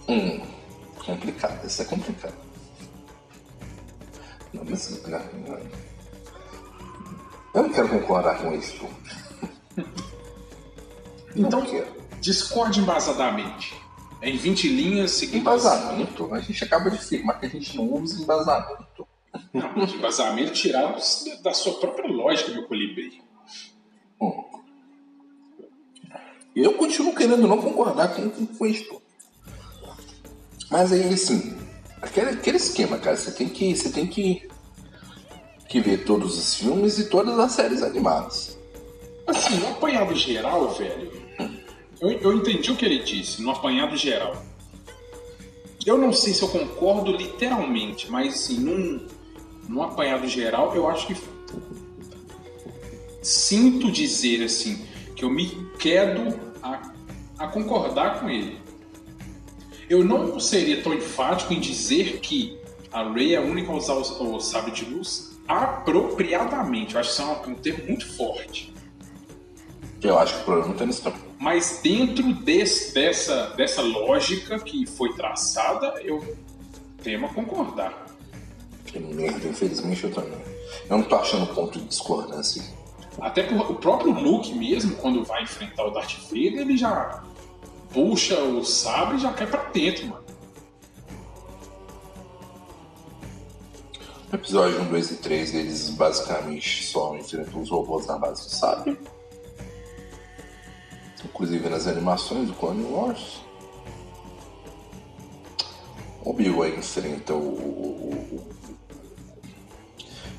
[0.06, 0.40] Hum,
[1.04, 2.43] complicado, isso é complicado.
[7.55, 8.88] Eu não quero concordar com isso.
[11.37, 11.64] Então,
[12.20, 13.74] discorde embasadamente.
[14.20, 15.40] É em 20 linhas seguindo.
[15.40, 19.07] Embasamento, a gente acaba de afirmar que a gente não usa embasamento.
[19.53, 21.00] Não, embasamento tirado
[21.42, 23.22] da sua própria lógica, meu colibri.
[24.20, 24.44] Hum.
[26.55, 29.03] Eu continuo querendo não concordar com, com, com isso.
[30.70, 31.57] Mas aí, assim,
[32.00, 33.74] aquele, aquele esquema, cara, você tem que.
[33.74, 34.48] Você tem que,
[35.68, 38.59] que ver todos os filmes e todas as séries animadas.
[39.27, 41.11] Assim, no apanhado geral, velho,
[42.00, 44.37] eu, eu entendi o que ele disse, no apanhado geral.
[45.87, 49.07] Eu não sei se eu concordo literalmente, mas assim, num,
[49.68, 51.16] num apanhado geral, eu acho que
[53.22, 54.85] sinto dizer assim,
[55.16, 56.92] que eu me quedo a,
[57.38, 58.59] a concordar com ele.
[59.88, 62.59] Eu não seria tão enfático em dizer que
[62.92, 66.94] a Rey é a única a usar o, o de luz apropriadamente.
[66.94, 68.74] Eu acho que isso é um, um termo muito forte.
[70.02, 71.14] Eu acho que o problema não tá nisso, não.
[71.38, 76.37] Mas dentro desse, dessa, dessa lógica que foi traçada, eu
[77.02, 78.07] temo a concordar.
[78.87, 80.38] Que merda, infelizmente eu também.
[80.88, 82.62] Eu não tô achando ponto de discordância.
[83.20, 87.22] Até por, o próprio Luke mesmo, quando vai enfrentar o Darth Vader, ele já
[87.92, 90.23] puxa o sabre e já cai pra dentro, mano.
[94.35, 98.51] No episódio 1, 2 e 3, eles basicamente só enfrentam os robôs na base do
[98.51, 98.99] sabre.
[101.25, 103.42] Inclusive nas animações do Clone Wars.
[106.25, 108.55] O Obi-Wan enfrenta o, o- o-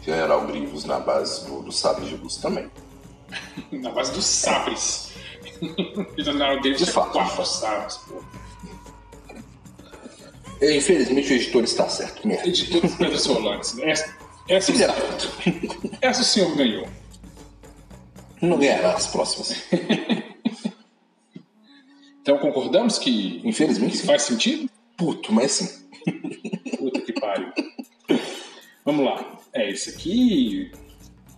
[0.04, 2.70] General Grievous na base do, do sabre de luz também.
[3.72, 5.14] Na base dos sabres.
[6.18, 8.22] O General Davis De tinha fato, quatro sabres, pô.
[10.62, 12.48] E, infelizmente o editor está certo, merda.
[12.48, 13.78] Editor dos Pedras Solantes.
[13.80, 14.16] Essa,
[14.48, 14.96] essa, da
[16.02, 16.88] essa o senhor ganhou.
[18.42, 19.64] Não ganhará as próximas.
[22.26, 24.08] Então concordamos que Infelizmente sim.
[24.08, 24.68] faz sentido?
[24.98, 25.88] Puto, mas sim.
[26.76, 27.54] Puta que pariu.
[28.84, 29.40] Vamos lá.
[29.54, 30.72] É, isso aqui.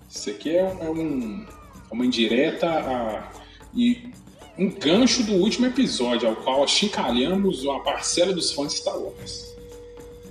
[0.09, 3.31] Isso aqui é, é um, é uma indireta a,
[3.75, 4.09] e
[4.57, 9.55] um gancho do último episódio, ao qual achincalhamos uma parcela dos fãs Star Wars.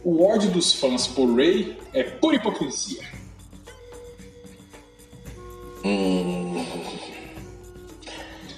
[0.04, 3.02] o ódio dos fãs por Ray é pura hipocrisia.
[5.84, 6.64] Hum...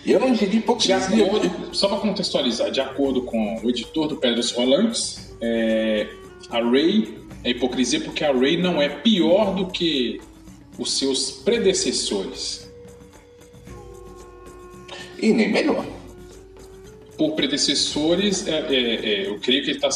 [0.06, 0.96] Eu não diria hipocrisia.
[0.96, 6.08] Acordo, só para contextualizar, de acordo com o editor do Pedras Rolantes, é,
[6.48, 10.18] a Ray é hipocrisia porque a Ray não é pior do que
[10.78, 12.67] os seus predecessores.
[15.20, 15.84] E nem melhor.
[17.16, 19.90] Por predecessores, é, é, é, eu creio que ele está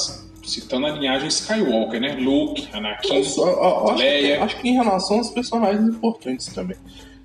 [0.45, 2.15] citando a linhagem Skywalker, né?
[2.15, 4.43] Luke, Anakin, eu, Leia.
[4.43, 6.77] Acho que, acho que em relação aos personagens importantes também.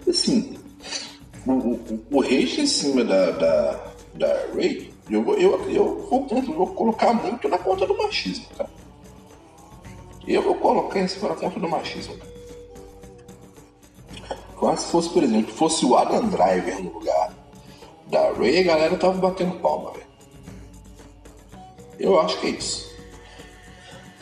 [0.07, 0.55] Assim,
[1.45, 7.13] o, o, o em cima da, da, da Rey, eu, eu, eu vou, vou colocar
[7.13, 8.69] muito na conta do machismo, cara.
[10.27, 12.37] Eu vou colocar em cima da conta do machismo, cara.
[14.57, 17.46] Quase se fosse, por exemplo, fosse o Adam Driver no lugar
[18.09, 20.07] da Ray, a galera tava batendo palma, velho.
[21.99, 22.87] Eu acho que é isso.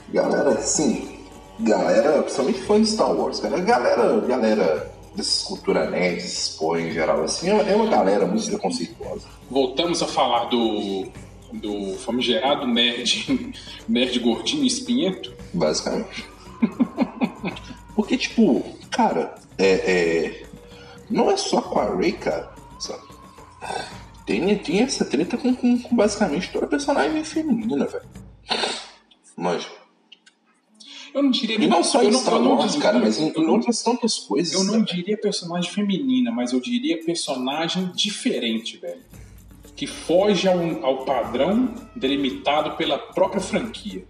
[0.09, 1.19] Galera, sim.
[1.59, 3.59] Galera, principalmente fã de Star Wars, cara.
[3.59, 9.25] Galera, galera dessa cultura nerd, esses em geral, assim, é, é uma galera muito preconceituosa.
[9.49, 11.07] Voltamos a falar do,
[11.53, 13.53] do famigerado nerd,
[13.87, 15.33] nerd gordinho espinhento?
[15.53, 16.25] Basicamente.
[17.95, 20.43] Porque, tipo, cara, é, é,
[21.09, 22.54] não é só com a Ray, cara?
[24.25, 28.05] Tem, tem essa treta com, com, com basicamente toda personagem feminina, velho.
[29.37, 29.67] Mas.
[31.13, 34.17] Eu não diria E não só em Star Wars, cara, mas em, em outras tantas
[34.17, 34.53] coisas.
[34.53, 39.01] Eu não diria personagem feminina, mas eu diria personagem diferente, velho.
[39.75, 44.03] Que foge ao, ao padrão delimitado pela própria franquia.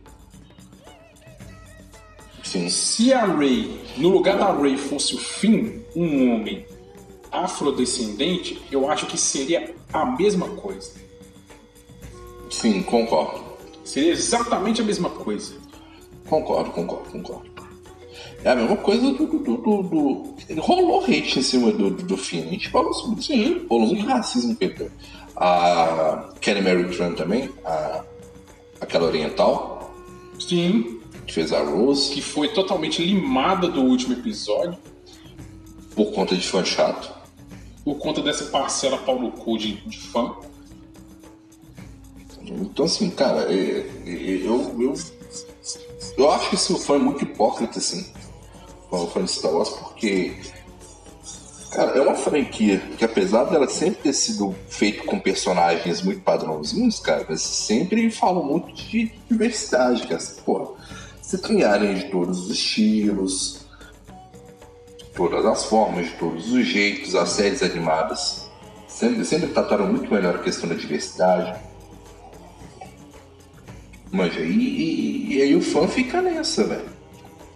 [2.42, 2.70] Sim.
[2.70, 6.66] Se a Ray, no lugar da Ray fosse o Finn, um homem
[7.44, 10.92] afrodescendente, eu acho que seria a mesma coisa.
[12.50, 13.44] Sim, concordo.
[13.84, 15.56] Seria exatamente a mesma coisa.
[16.28, 17.56] Concordo, concordo, concordo.
[18.44, 19.26] É a mesma coisa do.
[19.26, 20.36] do, do, do...
[20.62, 22.44] Rolou hate em cima do, do, do Finn.
[22.44, 23.34] A gente falou sobre isso.
[23.34, 24.92] Sim, rolou muito racismo, Pedro.
[25.36, 28.04] A Kelly Mary Tran também, a...
[28.80, 29.94] aquela oriental.
[30.40, 31.00] Sim.
[31.26, 32.14] Que fez a Rose.
[32.14, 34.78] Que foi totalmente limada do último episódio.
[35.96, 37.12] Por conta de fã chato.
[37.86, 40.36] Por conta dessa parcela pau no cu de, de fã.
[42.42, 44.94] Então, assim, cara, eu, eu, eu,
[46.18, 48.06] eu acho que esse fã é muito hipócrita, assim,
[48.92, 50.36] o fã de Star Wars, porque,
[51.72, 57.00] cara, é uma franquia que, apesar dela sempre ter sido feita com personagens muito padrãozinhos,
[57.00, 60.22] cara, mas sempre falam muito de diversidade, cara.
[60.46, 60.74] Porra,
[61.22, 63.65] você tem áreas de todos os estilos,
[65.16, 68.50] todas as formas, de todos os jeitos, as séries animadas
[68.88, 71.60] sempre, sempre trataram muito melhor a questão da diversidade
[74.16, 76.90] Manja, e, e, e, aí o fã fica nessa, velho.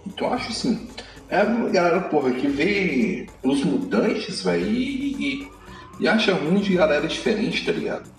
[0.06, 0.90] Então acho assim,
[1.30, 5.52] é a galera, porra, que vê os mutantes, velho, e, e,
[6.02, 8.10] e, acha ruim de galera diferente, tá ligado?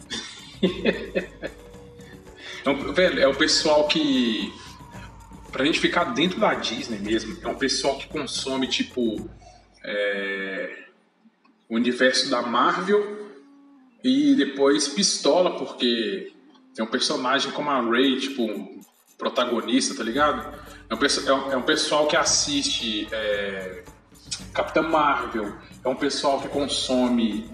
[2.65, 4.51] é um, velho, é o pessoal que.
[5.51, 9.29] Pra gente ficar dentro da Disney mesmo, é um pessoal que consome, tipo.
[9.83, 10.81] É,
[11.71, 13.31] o universo da Marvel
[14.03, 16.33] e depois pistola, porque
[16.75, 18.81] tem um personagem como a Ray, tipo, um
[19.17, 20.53] protagonista, tá ligado?
[20.89, 23.85] É um, é um, pessoal que assiste é,
[24.53, 27.49] Capitã Marvel, é um pessoal que consome.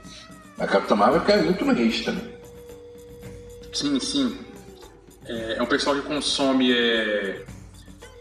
[0.58, 2.36] A Capitã Marvel cai muito no também.
[3.72, 4.38] Sim, sim.
[5.26, 7.44] É, é, um pessoal que consome é,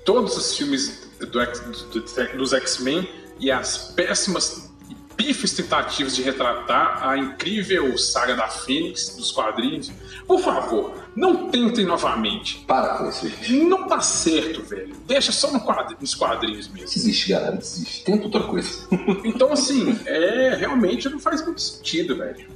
[0.06, 7.06] todos os filmes do, do, dos X-Men e as péssimas e pífias tentativas de retratar
[7.06, 9.92] a incrível saga da Fênix dos quadrinhos
[10.28, 12.64] por favor, não tentem novamente.
[12.68, 13.64] Para com isso, gente.
[13.64, 14.96] Não tá certo, velho.
[15.08, 16.88] Deixa só no quadro, nos quadrinhos mesmo.
[16.88, 18.04] Desiste, galera, desiste.
[18.04, 18.88] Tenta outra coisa.
[19.24, 22.48] então, assim, é, realmente não faz muito sentido, velho.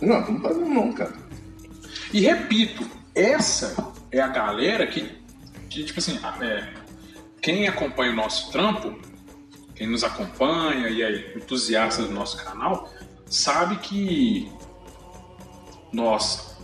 [0.00, 1.12] Não, não faz não, cara.
[2.12, 5.06] E repito, essa é a galera que,
[5.70, 6.68] que tipo assim, é,
[7.40, 9.00] quem acompanha o nosso trampo,
[9.74, 12.92] quem nos acompanha e é entusiasta do nosso canal,
[13.24, 14.50] sabe que
[15.92, 16.58] nós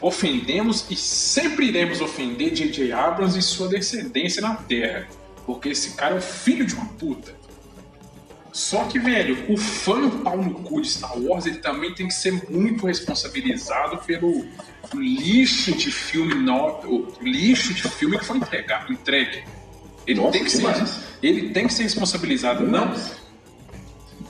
[0.00, 2.92] ofendemos e sempre iremos ofender J.J.
[2.92, 5.08] Abrams e sua descendência na Terra,
[5.46, 7.38] porque esse cara é um filho de uma puta.
[8.52, 12.14] Só que, velho, o fã pau no cu de Star Wars, ele também tem que
[12.14, 14.44] ser muito responsabilizado pelo
[14.94, 16.80] lixo de filme no...
[16.84, 19.44] o lixo de filme que foi entregado, entregue.
[20.06, 20.64] Ele Nossa, tem que, ser,
[21.22, 22.66] ele tem que ser responsabilizado.
[22.66, 22.92] Não,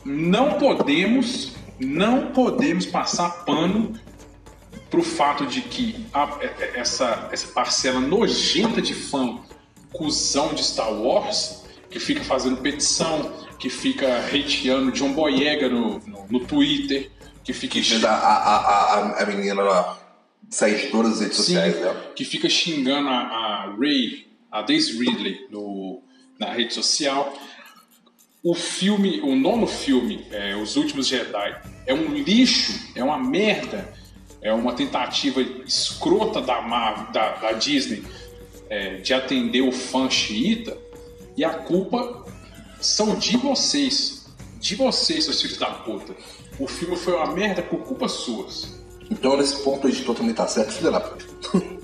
[0.05, 3.99] não podemos, não podemos passar pano
[4.91, 6.39] pro fato de que a-
[6.75, 9.39] essa, essa parcela nojenta de fã
[9.93, 16.27] cuzão de Star Wars, que fica fazendo petição, que fica hateando John Boyega no, no,
[16.31, 17.11] no Twitter,
[17.43, 19.99] que fica Que a, a, a, a menina lá
[20.49, 22.13] sai de todas as redes Sim, sociais dela.
[22.15, 26.03] que fica xingando a, a Ray, a Daisy Ridley, no,
[26.39, 27.33] na rede social.
[28.43, 33.93] O filme, o nono filme, é, Os Últimos Jedi, é um lixo, é uma merda,
[34.41, 38.03] é uma tentativa escrota da, Marvel, da, da Disney
[38.71, 40.79] é, de atender o fã xiita,
[41.37, 42.25] e a culpa
[42.81, 44.27] são de vocês,
[44.59, 46.15] de vocês, seus filhos da puta.
[46.59, 48.81] O filme foi uma merda por culpas suas.
[49.11, 51.25] Então, nesse ponto, o editor também tá certo, filha da puta.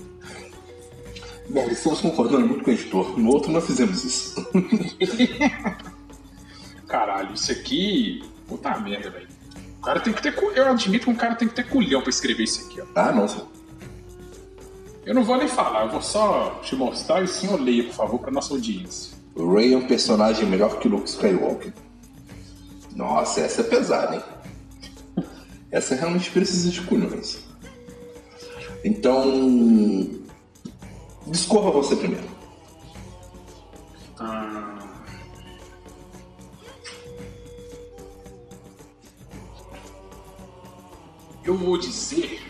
[1.49, 3.17] Bom, estamos concordando muito com o editor.
[3.17, 4.35] No outro, nós fizemos isso.
[6.87, 8.23] Caralho, isso aqui.
[8.47, 9.27] Puta merda, velho.
[9.79, 10.35] O cara tem que ter.
[10.55, 12.85] Eu admito que um cara tem que ter culhão pra escrever isso aqui, ó.
[12.95, 13.47] Ah, não, senhor.
[15.05, 17.93] Eu não vou nem falar, eu vou só te mostrar e o senhor leia, por
[17.93, 19.16] favor, pra nossa audiência.
[19.37, 21.71] O Ray é um personagem melhor que o Luke Skywalker.
[22.95, 24.23] Nossa, essa é pesada, hein?
[25.69, 27.45] Essa realmente precisa de culhões.
[28.83, 30.09] Então.
[31.27, 32.25] Discorra você primeiro.
[34.17, 34.73] Ah,
[41.43, 42.41] Eu vou dizer.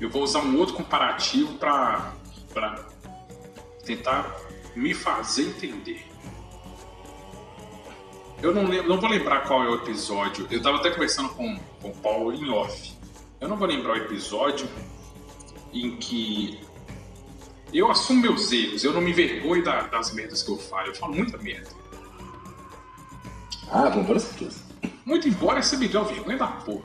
[0.00, 2.14] Eu vou usar um outro comparativo pra
[3.84, 4.45] tentar
[4.76, 6.06] me fazer entender.
[8.42, 10.46] Eu não, lembro, não vou lembrar qual é o episódio.
[10.50, 12.92] Eu tava até conversando com, com o Paulo em off.
[13.40, 14.68] Eu não vou lembrar o episódio
[15.72, 16.60] em que
[17.72, 20.88] eu assumo meus erros, eu não me envergonho da- das merdas que eu falo.
[20.88, 21.70] Eu falo muita merda.
[23.70, 24.64] Ah, com toda certeza.
[25.04, 26.84] Muito embora essa me uma vergonha da porra.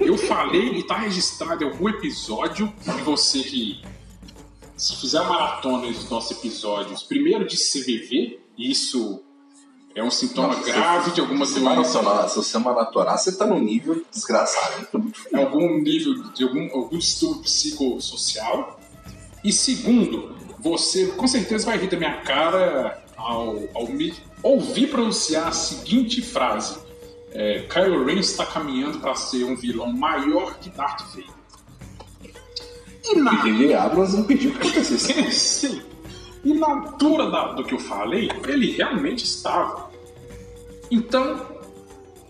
[0.00, 3.82] Eu falei e tá registrado em algum episódio e você que
[4.76, 9.22] se fizer a maratona dos nossos episódios, primeiro de CVV, isso
[9.94, 13.36] é um sintoma Não, se- grave de alguma Se, doença, maratonar, se você maratonar, você
[13.36, 14.86] tá num nível desgraçado.
[15.32, 18.80] É algum nível de algum, algum distúrbio psicossocial.
[19.44, 25.48] E segundo, você com certeza vai rir da minha cara ao, ao me ouvir pronunciar
[25.48, 26.78] a seguinte frase:
[27.30, 31.33] é, Kylo Ren está caminhando para ser um vilão maior que Darth Vader.
[33.04, 33.74] E na, J.J.
[33.74, 35.22] Abrams não pediu que acontecesse.
[35.32, 35.82] Sim.
[36.44, 39.90] E na altura da- do que eu falei, ele realmente estava.
[40.90, 41.46] Então,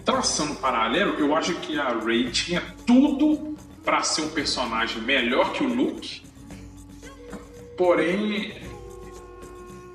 [0.05, 5.53] traçando um paralelo, eu acho que a Rey tinha tudo para ser um personagem melhor
[5.53, 6.23] que o Luke.
[7.77, 8.55] Porém,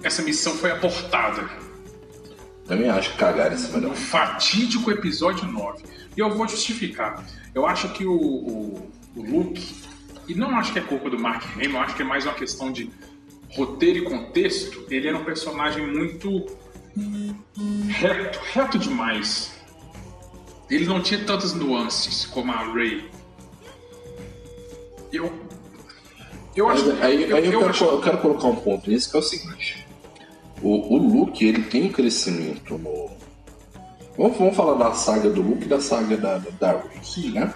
[0.03, 1.49] essa missão foi abortada
[2.67, 3.89] Também acho que cagaram esse melhor.
[3.89, 5.83] no fatídico episódio 9.
[6.15, 7.25] E eu vou justificar.
[7.55, 9.73] Eu acho que o, o, o Luke,
[10.29, 12.33] e não acho que é culpa do Mark Hamill, eu acho que é mais uma
[12.33, 12.89] questão de
[13.55, 16.45] roteiro e contexto, ele era um personagem muito
[17.87, 19.51] reto, reto demais.
[20.69, 23.09] Ele não tinha tantas nuances como a Rey.
[25.11, 25.31] Eu.
[26.55, 29.09] Eu acho Mas aí, aí eu, eu quero, acho- eu quero colocar um ponto nisso
[29.09, 29.87] que é o seguinte.
[30.61, 33.09] O, o Luke, ele tem um crescimento no.
[34.17, 37.31] Vamos, vamos falar da saga do Luke e da saga da, da, Sim.
[37.31, 37.53] né?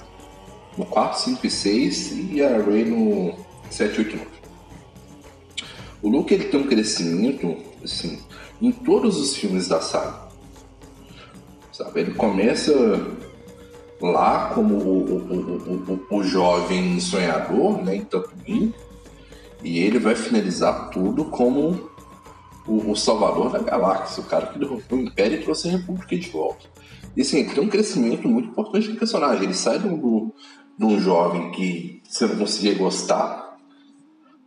[0.77, 3.35] No 4, 5 e 6 e a Rey no
[3.69, 4.27] 7, 8 e 9.
[6.01, 8.19] O Luke ele tem um crescimento, assim,
[8.61, 10.23] em todos os filmes da saga.
[11.71, 12.01] Sabe?
[12.01, 12.73] Ele começa
[14.01, 18.75] lá como o, o, o, o, jovem sonhador, né, em Tatooine,
[19.63, 21.89] e ele vai finalizar tudo como
[22.67, 26.29] o, salvador da galáxia, o cara que derrotou o Império e trouxe a República de
[26.29, 26.65] volta.
[27.15, 29.43] E assim, ele tem um crescimento muito importante do personagem.
[29.43, 30.31] Ele sai um,
[30.77, 33.57] de um jovem que você não conseguia gostar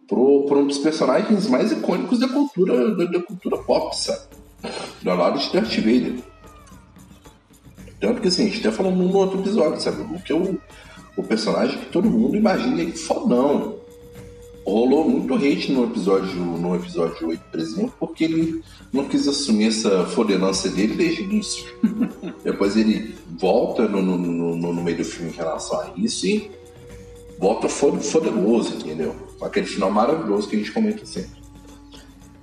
[0.08, 4.20] para um dos personagens mais icônicos da cultura, da, da cultura pop, sabe?
[5.02, 6.22] Do lado de Darth Vader.
[8.00, 10.02] Tanto que assim, a gente até falou num outro episódio, sabe?
[10.02, 10.60] O é o,
[11.16, 13.75] o personagem que todo mundo imagina ele fodão.
[14.66, 19.68] Rolou muito hate no episódio, no episódio 8, por exemplo, porque ele não quis assumir
[19.68, 21.64] essa fodenância dele desde o início.
[22.42, 26.50] Depois ele volta no, no, no, no meio do filme em relação a isso e
[27.38, 29.14] volta fode- foderoso, entendeu?
[29.40, 31.46] Aquele final maravilhoso que a gente comenta sempre.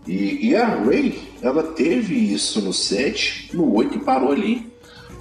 [0.08, 4.72] E, e a Ray, ela teve isso no 7, no 8 e parou ali.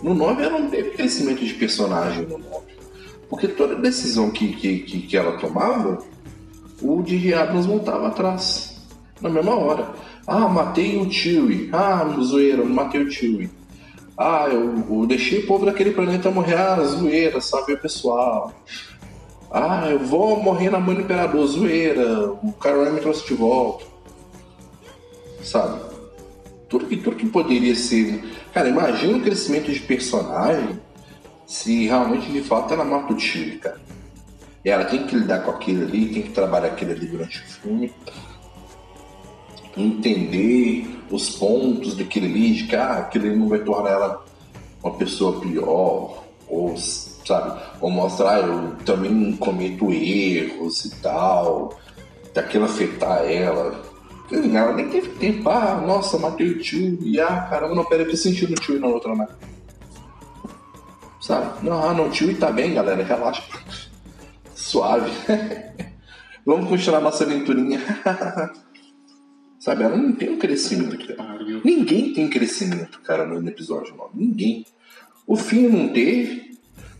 [0.05, 2.49] No 9 ela não teve crescimento de personagem no 9.
[3.29, 6.05] Porque toda decisão que, que, que, que ela tomava,
[6.83, 7.35] o J.J.
[7.35, 8.81] Abrams voltava atrás.
[9.21, 9.89] Na mesma hora.
[10.27, 11.71] Ah, matei o Chewie.
[11.73, 13.51] Ah, zoeira, matei o Chewie.
[14.17, 16.55] Ah, eu, eu deixei o povo daquele planeta morrer.
[16.55, 18.53] Ah, zoeira, sabe o pessoal.
[19.51, 22.31] Ah, eu vou morrer na mão do imperador, zoeira.
[22.31, 23.85] O Ren me trouxe de volta.
[25.43, 25.81] Sabe?
[26.69, 28.25] Tudo que, tudo que poderia ser.
[28.55, 30.81] Cara, imagina o crescimento de personagem
[31.47, 33.79] se realmente de fato ela mata o tio, cara.
[34.65, 37.43] E ela tem que lidar com aquilo ali, tem que trabalhar aquilo ali durante o
[37.43, 37.93] filme.
[39.77, 44.25] Entender os pontos daquilo ali, de que ah, aquilo ali não vai tornar ela
[44.83, 51.79] uma pessoa pior, ou sabe, ou mostrar eu também cometo erros e tal,
[52.35, 53.81] daquilo afetar ela.
[54.31, 58.17] Ela nem teve tempo, ah, nossa, matei o tio, e ah, caramba, não, pera, eu
[58.17, 59.27] sentindo no tio e na outra, né?
[61.21, 61.67] Sabe?
[61.67, 63.43] Não, ah, não, o tio tá bem, galera, relaxa.
[64.63, 65.11] Suave.
[66.47, 67.81] Vamos continuar nossa aventurinha.
[69.59, 71.17] Sabe, ela não tem um crescimento.
[71.17, 71.39] Cara.
[71.65, 74.11] Ninguém tem crescimento, cara, no episódio 9.
[74.15, 74.65] Ninguém.
[75.27, 76.59] O Finn não teve,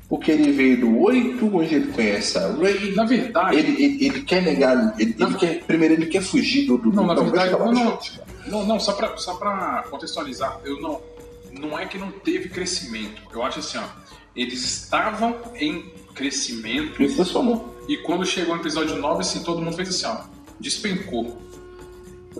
[0.09, 2.95] porque ele veio do 8, onde ele conhece a Ray.
[2.95, 3.57] Na verdade.
[3.57, 4.95] Ele, ele, ele quer negar.
[4.99, 6.79] Ele, ele quer, primeiro, ele quer fugir do.
[6.79, 7.99] do não, na verdade, não, não,
[8.47, 11.01] não, não, só pra, só pra contextualizar, eu não.
[11.53, 13.23] Não é que não teve crescimento.
[13.33, 13.85] Eu acho assim, ó.
[14.35, 17.03] Eles estavam em crescimento.
[17.03, 17.77] Isso transformou.
[17.89, 20.25] E quando chegou no episódio 9, assim, todo mundo fez assim, ó.
[20.61, 21.37] Despencou.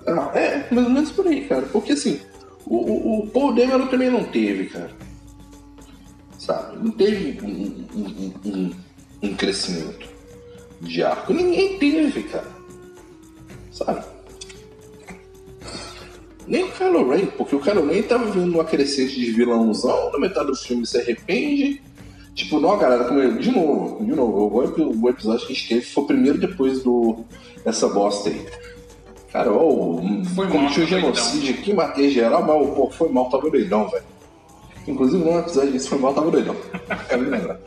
[0.07, 1.63] Ah, é, mais ou menos por aí, cara.
[1.63, 2.19] Porque assim,
[2.65, 4.91] o, o, o Paul Dameron também não teve, cara.
[6.39, 6.77] Sabe?
[6.83, 8.71] Não teve um, um, um,
[9.21, 10.09] um crescimento
[10.81, 11.33] de arco.
[11.33, 12.51] Ninguém teve, cara.
[13.71, 14.03] Sabe?
[16.45, 20.19] Nem o Kylo Ren, porque o Kylo Ren tava vendo uma crescente de vilãozão, na
[20.19, 21.81] metade do filme se arrepende.
[22.35, 25.81] Tipo, não, galera, como eu, de novo, de novo, o, episódio que a gente teve
[25.81, 27.23] foi o primeiro depois do
[27.63, 28.45] dessa bosta aí.
[29.31, 29.97] Cara, ó,
[30.35, 34.03] foi tinha o genocídio aqui, matei geral, mas pô, foi mal, tava doidão, velho.
[34.87, 36.55] Inclusive, num episódio disso foi mal, tava doidão.
[37.07, 37.59] Quero me lembrar.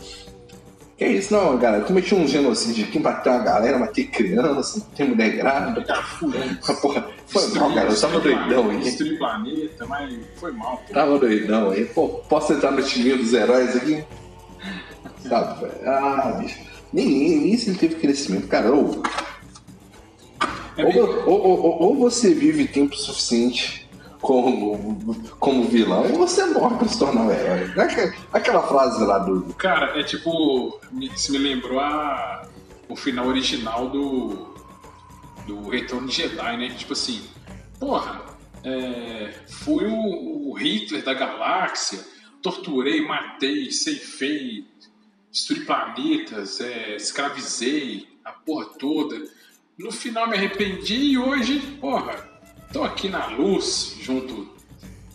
[0.96, 1.84] Que isso, não, galera.
[1.84, 5.84] Cometi um genocídio aqui, matei uma galera, matei criança, matei mulher grávida.
[5.84, 6.56] Tá furando.
[6.80, 7.90] Porra, foi mal, cara.
[7.90, 8.78] Eu tava doidão aí.
[8.78, 10.94] Destruir planeta, mas foi mal, pô.
[10.94, 11.84] Tava doidão aí.
[11.84, 14.04] Pô, posso entrar no time dos heróis aqui?
[15.28, 15.66] Sabe?
[15.86, 16.58] Ah, bicho.
[16.92, 18.46] Nem, nem, nem se ele teve crescimento.
[18.48, 19.02] Cara, ou,
[20.76, 23.88] É ou, ou, ou- ou você vive tempo suficiente
[24.20, 27.72] como, como vilão, ou você morre pra se tornar um herói.
[27.76, 29.42] É aquela- frase lá do.
[29.54, 30.78] Cara, é tipo.
[31.00, 32.46] Isso me lembrou a,
[32.88, 34.54] o final original do.
[35.46, 36.74] Do Retorno de Jedi, né?
[36.76, 37.22] Tipo assim,
[37.78, 38.20] porra,
[38.64, 42.00] é, fui o, o Hitler da galáxia,
[42.42, 44.64] torturei, matei, ceifei,
[45.30, 49.16] destruí planetas, é, escravizei a porra toda.
[49.78, 52.14] No final me arrependi e hoje, porra,
[52.72, 54.54] tô aqui na luz junto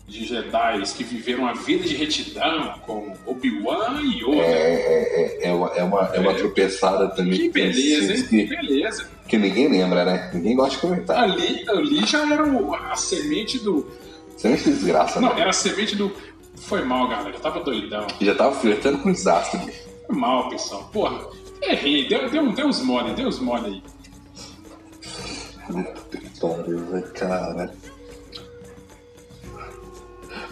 [0.06, 4.42] de Jedi que viveram a vida de retidão, como Obi-Wan e Yoda.
[4.42, 6.34] É, é uma, é uma, é uma É.
[6.34, 7.38] tropeçada também.
[7.38, 8.26] Que beleza, hein?
[8.28, 9.10] Que beleza.
[9.26, 10.30] que ninguém lembra, né?
[10.34, 11.24] Ninguém gosta de comentar.
[11.24, 13.90] Ali, ali já era o- a semente do.
[14.44, 15.40] Nem fez desgraça, Não, né?
[15.40, 16.12] era a semente do.
[16.56, 17.38] Foi mal, galera.
[17.40, 18.06] Tava doidão.
[18.20, 19.80] Já tava flertando com desastre, bicho.
[19.82, 20.88] Foi mal, pessoal.
[20.92, 21.26] Porra,
[21.62, 22.08] errei.
[22.08, 23.82] Deu, deu, deu uns mole, deu uns mole aí.
[25.66, 26.18] Puta
[26.62, 27.72] que velho, cara.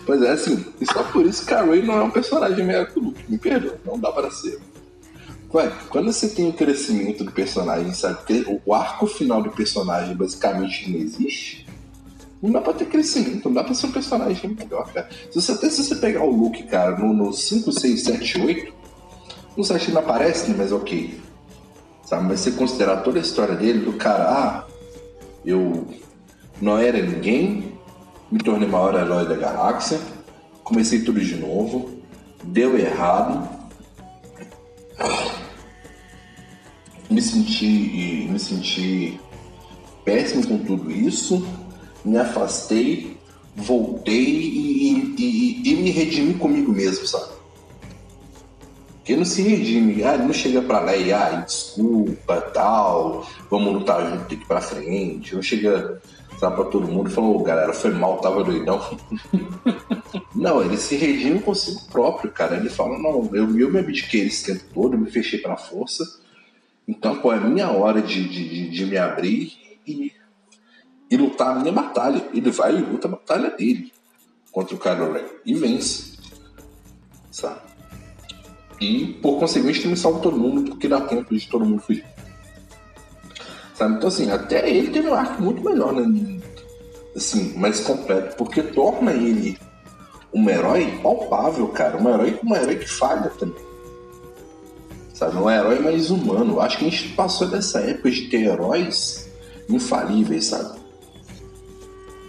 [0.07, 2.87] Pois é, assim, e só por isso que a Ray não é um personagem melhor
[2.87, 3.25] que o Luke.
[3.29, 4.59] Me perdoa, não dá para ser.
[5.53, 8.25] Ué, quando você tem o crescimento do personagem, sabe?
[8.25, 11.67] que O arco final do personagem basicamente não existe.
[12.41, 15.09] Não dá pra ter crescimento, não dá pra ser um personagem melhor, cara.
[15.31, 18.73] Se você, até se você pegar o Luke, cara, no, no 5, 6, 7, 8,
[19.63, 20.55] 7 não aparece, né?
[20.59, 21.21] Mas ok.
[22.05, 22.27] Sabe?
[22.27, 24.67] Mas você considerar toda a história dele, do cara, ah,
[25.45, 25.87] eu
[26.61, 27.79] não era ninguém,
[28.31, 29.99] me tornei o maior herói da galáxia,
[30.65, 31.91] comecei tudo de novo,
[32.43, 33.49] deu errado,
[37.09, 39.21] me senti, me senti
[40.05, 41.47] péssimo com tudo isso,
[42.05, 43.17] me afastei,
[43.57, 47.40] voltei e, e- e me redimi comigo mesmo, sabe?
[49.11, 53.73] Porque não se redime, ah, ele não chega pra lá e, ah, desculpa, tal, vamos
[53.75, 56.01] lutar junto daqui pra frente, não chega,
[56.39, 58.81] sabe, pra todo mundo e fala, ô galera, foi mal, tava doidão.
[60.33, 62.57] não, ele se redime consigo próprio, cara.
[62.57, 66.05] Ele fala, não, eu, eu me abdiquei esse tempo todo, eu me fechei pra força,
[66.87, 69.53] então, pô, é minha hora de, de, de- de me abrir
[69.85, 70.13] e,
[71.11, 72.29] e lutar a minha batalha.
[72.33, 73.93] Ele vai e luta a batalha dele
[74.53, 76.17] contra o Kylo Ren e vence,
[77.33, 77.70] sabe?
[78.81, 82.05] E, por conseguinte, também salva todo mundo, porque dá tempo de todo mundo fugir.
[83.75, 83.97] Sabe?
[83.97, 86.41] Então, assim, até ele teve um arco muito melhor, né?
[87.15, 89.59] Assim, mais completo, porque torna ele
[90.33, 91.97] um herói palpável, cara.
[91.97, 93.63] Um herói, um herói que falha também.
[95.13, 95.37] Sabe?
[95.37, 96.61] Um herói mais humano.
[96.61, 99.29] Acho que a gente passou dessa época de ter heróis
[99.69, 100.79] infalíveis, sabe?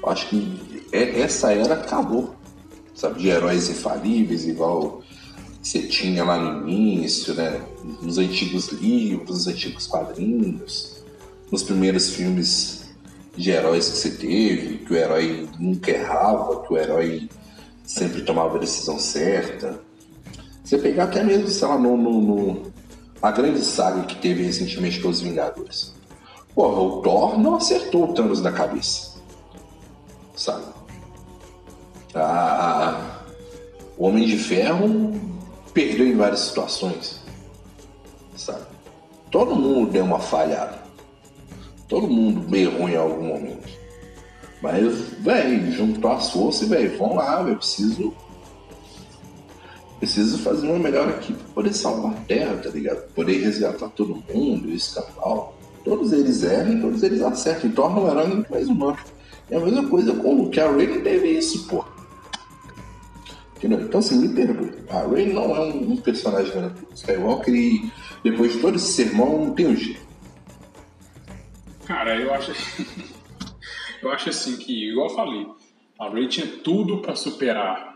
[0.05, 2.35] Acho que é, essa era acabou.
[2.93, 3.19] Sabe?
[3.19, 5.01] De heróis infalíveis, igual
[5.61, 7.61] você tinha lá no início, né?
[8.01, 11.03] Nos antigos livros, nos antigos quadrinhos,
[11.51, 12.85] nos primeiros filmes
[13.37, 17.29] de heróis que você teve, que o herói nunca errava, que o herói
[17.83, 19.79] sempre tomava a decisão certa.
[20.63, 22.73] Você pegar até mesmo, sei lá, no, no, no
[23.21, 25.93] a grande saga que teve recentemente com os Vingadores.
[26.55, 29.21] Porra, o Thor não acertou o Thanos na cabeça.
[30.35, 30.65] Sabe?
[32.15, 33.21] Ah,
[33.97, 35.13] o Homem de Ferro
[35.73, 37.21] perdeu em várias situações.
[38.35, 38.65] Sabe?
[39.29, 40.81] Todo mundo deu uma falhada.
[41.87, 43.69] Todo mundo errou em algum momento.
[44.61, 48.13] Mas, velho, juntou as forças e, velho, vamos lá, eu preciso.
[49.99, 53.07] Preciso fazer uma melhor aqui pra poder salvar a Terra, tá ligado?
[53.13, 55.49] Poder resgatar todo mundo, escapar.
[55.83, 57.69] Todos eles erram todos eles acertam.
[57.69, 58.97] E tornam o herói muito mais humano.
[59.49, 60.59] É a mesma coisa com o Luke.
[60.59, 61.83] A Rey não teve isso, pô.
[63.61, 63.81] Entendeu?
[63.81, 64.73] Então, assim, me perdoe.
[64.89, 66.95] A Rey não é um, um personagem gratuito.
[66.95, 67.91] Skywalker e
[68.23, 70.01] depois de todo esse sermão não tem um jeito.
[71.85, 72.51] Cara, eu acho.
[74.01, 75.47] eu acho assim que, igual eu falei,
[75.99, 77.95] a Rey tinha tudo para superar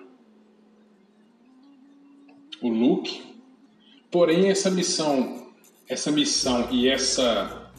[2.61, 3.23] o Luke.
[4.11, 5.47] Porém, essa missão,
[5.89, 7.71] essa missão e essa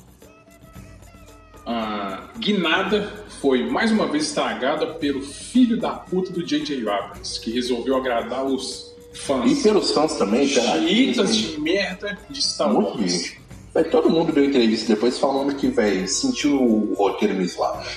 [1.60, 6.80] uh, guinada foi mais uma vez estragada pelo filho da puta do J.J.
[6.88, 9.48] Abrams, que resolveu agradar os fãs.
[9.48, 10.80] E pelos fãs também, cara.
[10.80, 13.34] Chiitas de merda de Star Muito Wars.
[13.72, 17.88] Véi, todo mundo deu entrevista depois falando que, velho, sentiu o roteiro meio suave.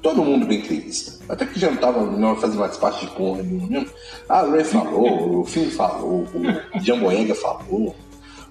[0.00, 1.22] Todo mundo deu entrevista.
[1.28, 3.84] Até que já não tava não fazendo mais parte de porra nenhuma.
[4.30, 6.26] A Ray falou, o Finn falou,
[6.74, 7.94] o John Boyega falou.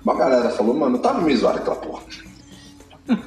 [0.03, 2.03] Uma galera falou, mano, tava meio zoado aquela porra.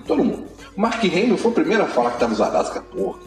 [0.07, 0.51] Todo mundo.
[0.77, 3.20] Mark Hamill foi o primeiro a falar que tava zoado aquela porra.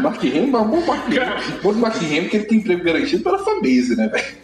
[0.00, 1.60] Mark Hamill, mas bom Mark Hamill.
[1.62, 4.42] Bom Mark Hamill que ele tem emprego garantido pela fanbase, né, velho?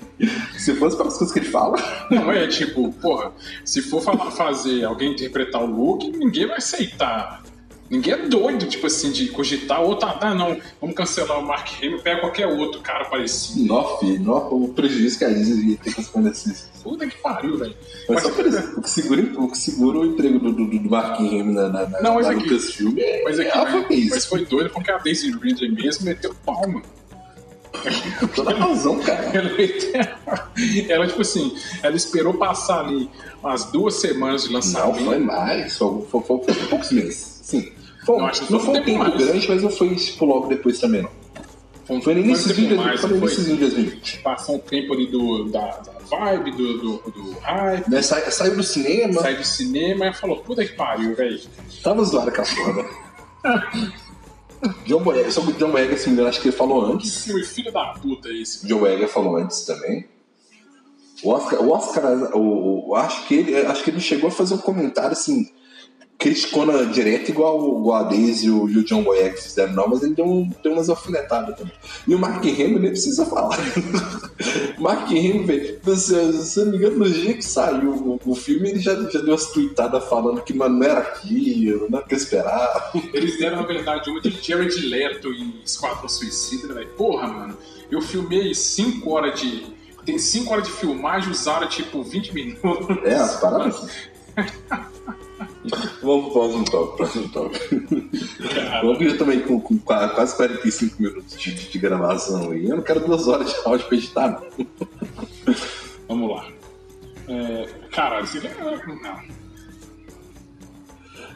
[0.58, 1.78] Se fosse pelas coisas que ele fala.
[2.10, 3.32] Não é tipo, porra,
[3.64, 7.42] se for falar, fazer alguém interpretar o Luke, ninguém vai aceitar.
[7.90, 10.06] Ninguém é doido, tipo assim, de cogitar outro.
[10.20, 13.64] Ah, não, vamos cancelar o Mark Hamill, pega qualquer outro cara parecido.
[13.64, 16.68] Nó, filho, nó, o prejuízo que a Disney ia ter com responder esses.
[16.82, 17.74] Puta que pariu, velho.
[18.08, 20.90] Mas só por isso, o que segura, o, que segura o emprego do, do, do
[20.90, 24.08] Mark Hamill na, na, na, Não, mas na aqui- Lucasfilm é, Mas, aqui, é mas,
[24.10, 26.82] mas foi doido porque a Daisy Ridley mesmo meteu pau, mano.
[28.34, 29.24] Toda razão, cara.
[29.34, 33.08] Ela, meteu- ela, tipo assim, ela esperou passar ali
[33.42, 35.04] umas duas semanas de Não, lançamento.
[35.04, 37.40] foi mais, foi, foi, foi, foi poucos meses.
[37.42, 37.72] Sim.
[38.16, 39.16] Eu que não foi um tempo mais.
[39.16, 41.10] grande, mas não foi tipo, logo depois também, não.
[41.86, 44.18] Foi, Foi no início de mais, foi no foi início de 2020.
[44.18, 48.54] passar um tempo ali do, da, da vibe, do, do, do hype, Né, sa- saiu
[48.56, 51.40] do cinema, sair do cinema e falou, puta que pariu, velho.
[51.82, 52.84] tava zoado com a porra.
[54.86, 57.24] John Boyega, sobre o John Boyega, se me engano, acho que ele falou Que antes.
[57.24, 58.66] filme filho da puta é esse?
[58.66, 60.06] John Boyega falou antes também.
[61.22, 62.04] O Oscar, o Oscar
[62.36, 65.48] o, o- acho, que ele, acho que ele chegou a fazer um comentário assim,
[66.18, 70.26] criticando direto, igual, a Daisy e o, o John Boyega fizeram, não, mas ele deu,
[70.26, 71.72] um, deu umas alfinetadas também.
[72.08, 73.56] E o Mark Hamill nem precisa falar.
[74.78, 78.34] Mark Hamill, velho, se, se eu não me engano, no dia que saiu o, o
[78.34, 82.06] filme, ele já, já deu umas tweetadas falando que mano, não era aquilo, não era
[82.06, 82.90] o que eu esperava.
[83.14, 86.88] Eles deram, na verdade, uma de Jared Leto em Esquadrão Suicida, né, velho?
[86.90, 87.56] Porra, mano.
[87.88, 89.66] Eu filmei 5 horas de.
[90.04, 92.96] Tem 5 horas de filmagem, usaram tipo 20 minutos.
[93.04, 94.08] É, as paradas.
[96.02, 97.28] Vamos pro próximo tópico, próximo.
[98.54, 102.68] Cara, Vamos que já também com, com qua- quase 45 minutos de, de gravação aí.
[102.68, 104.42] Eu não quero duas horas de áudio pra editar,
[106.08, 106.46] vamos lá.
[107.28, 108.40] É, cara, assim,
[109.02, 109.38] não.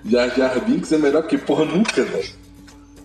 [0.05, 2.43] Jar Jar Binks é melhor que porra nunca, velho.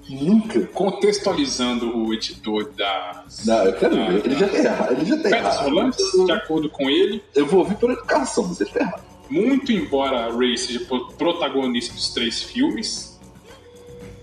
[0.09, 0.61] Nunca.
[0.67, 3.25] Contextualizando o editor da.
[3.45, 4.25] Não, eu quero ver.
[4.25, 4.91] Ele já tá errado.
[4.93, 5.63] Ele já tá errado.
[5.65, 9.03] Rolantes, de acordo com ele, Eu vou ouvir por educação, mas ele tá errado.
[9.30, 13.19] Muito embora a Rey seja pro- protagonista dos três filmes,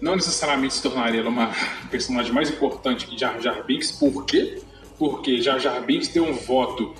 [0.00, 1.52] não necessariamente se tornaria ela uma
[1.90, 3.92] personagem mais importante que Jar Jar Binks.
[3.92, 4.60] Por quê?
[4.98, 6.94] Porque Jar Jar Binks deu um voto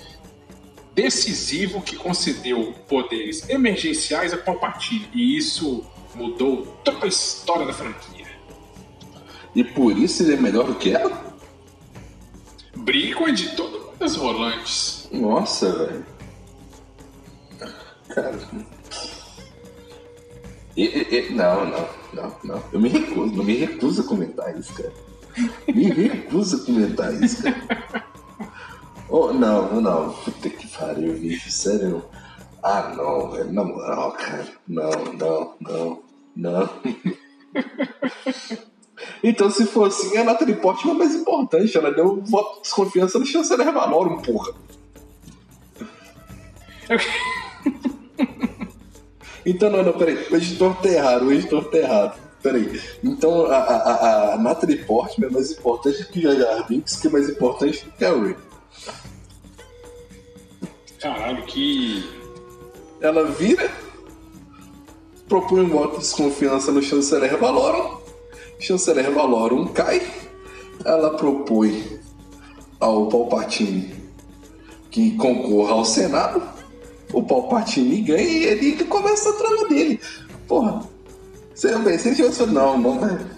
[0.93, 5.07] decisivo que concedeu poderes emergenciais a Palpatine.
[5.13, 5.83] E isso
[6.13, 8.25] mudou toda a história da franquia.
[9.53, 11.35] E por isso ele é melhor do que ela?
[12.75, 15.07] Briga com o editor do Pedras Rolantes.
[15.11, 16.05] Nossa, velho.
[18.15, 18.39] Cara.
[20.77, 22.63] E- e- não, não, não, não.
[22.71, 24.93] Eu me recuso, eu me recuso a comentar isso, cara.
[25.67, 28.05] Me recuso a comentar isso, cara.
[29.09, 30.13] Oh, não, não.
[30.13, 32.05] Puta que pariu, bicho, sério.
[32.63, 34.47] Ah, não, velho, na moral, cara.
[34.65, 36.03] Não, não, não,
[36.35, 36.69] não.
[39.23, 41.77] então, se for assim, a Natalie Portman é mais importante.
[41.77, 44.53] Ela deu um voto de desconfiança no chanceler Valorum, porra.
[49.45, 50.27] então, não, não, peraí.
[50.31, 52.19] O editor tá errado, o editor tá errado.
[52.41, 52.79] Peraí.
[53.03, 57.29] Então, a, a, a Natalie Portman é mais importante que Jar Binks, que é mais
[57.29, 58.35] importante que a Ray.
[60.99, 62.07] Caralho, que.
[63.01, 63.69] Ela vira,
[65.27, 67.97] propõe um voto de desconfiança no chanceler Valorum.
[68.59, 70.01] Chanceler Valorum cai.
[70.83, 71.99] Ela propõe
[72.79, 73.93] ao Palpatine
[74.91, 76.54] que concorra ao Senado.
[77.13, 79.99] O Palpatine ganha e ele começa a trama dele.
[80.47, 80.81] Porra,
[81.83, 83.35] bem, se ele tivesse falado, não, não, velho.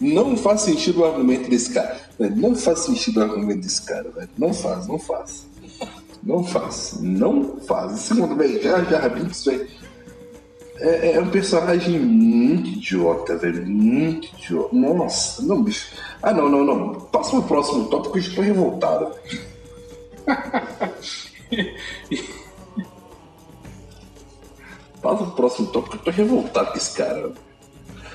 [0.00, 1.98] Não faz sentido o argumento desse cara.
[2.18, 4.28] Não faz sentido o argumento desse cara, velho.
[4.36, 5.46] Não faz, não faz.
[6.22, 6.98] Não faz.
[7.00, 8.00] Não faz.
[8.00, 9.66] Segundo, velho, já, já Binks, velho.
[10.78, 13.66] É, é um personagem muito idiota, velho.
[13.66, 14.74] Muito idiota.
[14.74, 15.94] Nossa, não, bicho.
[16.22, 16.94] Ah, não, não, não.
[16.94, 19.12] Passa pro próximo tópico eu estou revoltado.
[25.06, 27.32] Passa pro próximo tópico que eu tô revoltado com esse cara.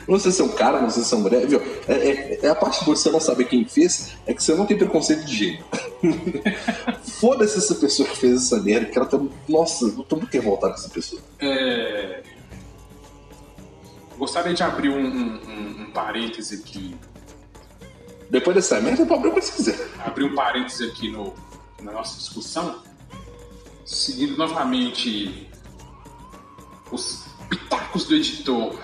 [0.05, 1.47] Não sei se é um cara, não sei se é uma mulher.
[1.47, 1.61] Viu?
[1.87, 4.65] É, é, é a parte de você não saber quem fez, é que você não
[4.65, 5.63] tem preconceito de gênero.
[7.21, 9.17] Foda-se essa pessoa que fez essa merda, que ela tá.
[9.47, 11.21] Nossa, eu tô muito revoltado com essa pessoa.
[11.39, 12.23] É...
[14.17, 16.93] Gostaria de abrir um, um, um parêntese aqui.
[18.29, 19.87] Depois dessa merda, pode abrir o que você quiser.
[20.05, 21.33] Abrir um parêntese aqui no,
[21.81, 22.81] na nossa discussão.
[23.85, 25.49] Seguindo novamente
[26.91, 28.77] os pitacos do editor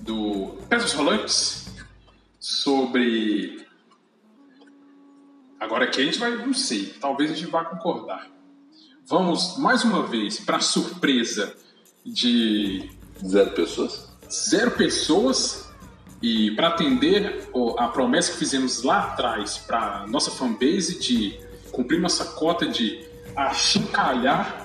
[0.00, 1.66] do Pesos Rolantes
[2.38, 3.66] sobre.
[5.58, 8.30] Agora aqui a gente vai, não sei, talvez a gente vá concordar.
[9.06, 11.54] Vamos mais uma vez para surpresa
[12.04, 12.90] de
[13.24, 14.08] Zero pessoas.
[14.30, 15.70] zero pessoas
[16.20, 21.38] e para atender a promessa que fizemos lá atrás para nossa fanbase de
[21.70, 24.63] cumprir nossa cota de achincalhar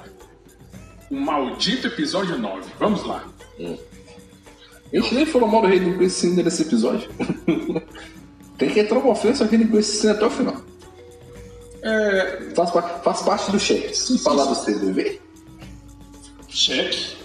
[1.10, 2.70] o maldito episódio 9.
[2.80, 3.24] Vamos lá.
[3.60, 7.10] A gente nem falou mal do Rei do Quest ainda nesse episódio.
[8.58, 10.56] Tem que entrar uma ofensa Rei do Quest até o final.
[11.82, 12.72] É, Faz,
[13.04, 14.18] faz parte do chefe.
[14.20, 15.22] Falar do CDV,
[16.50, 17.16] cheque,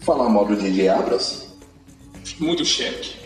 [0.00, 1.54] falar mal do DJ Abras,
[2.40, 3.16] muito cheque.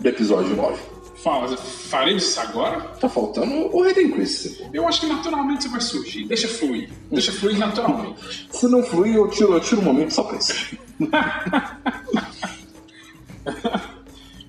[0.00, 0.76] do episódio 9.
[1.24, 2.80] Fala, faremos isso agora?
[3.00, 4.60] Tá faltando o do Quest.
[4.74, 6.26] Eu acho que naturalmente isso vai surgir.
[6.26, 6.90] Deixa fluir.
[7.10, 8.46] Deixa fluir naturalmente.
[8.52, 10.76] Se não fluir, eu tiro, eu tiro um momento só pra isso.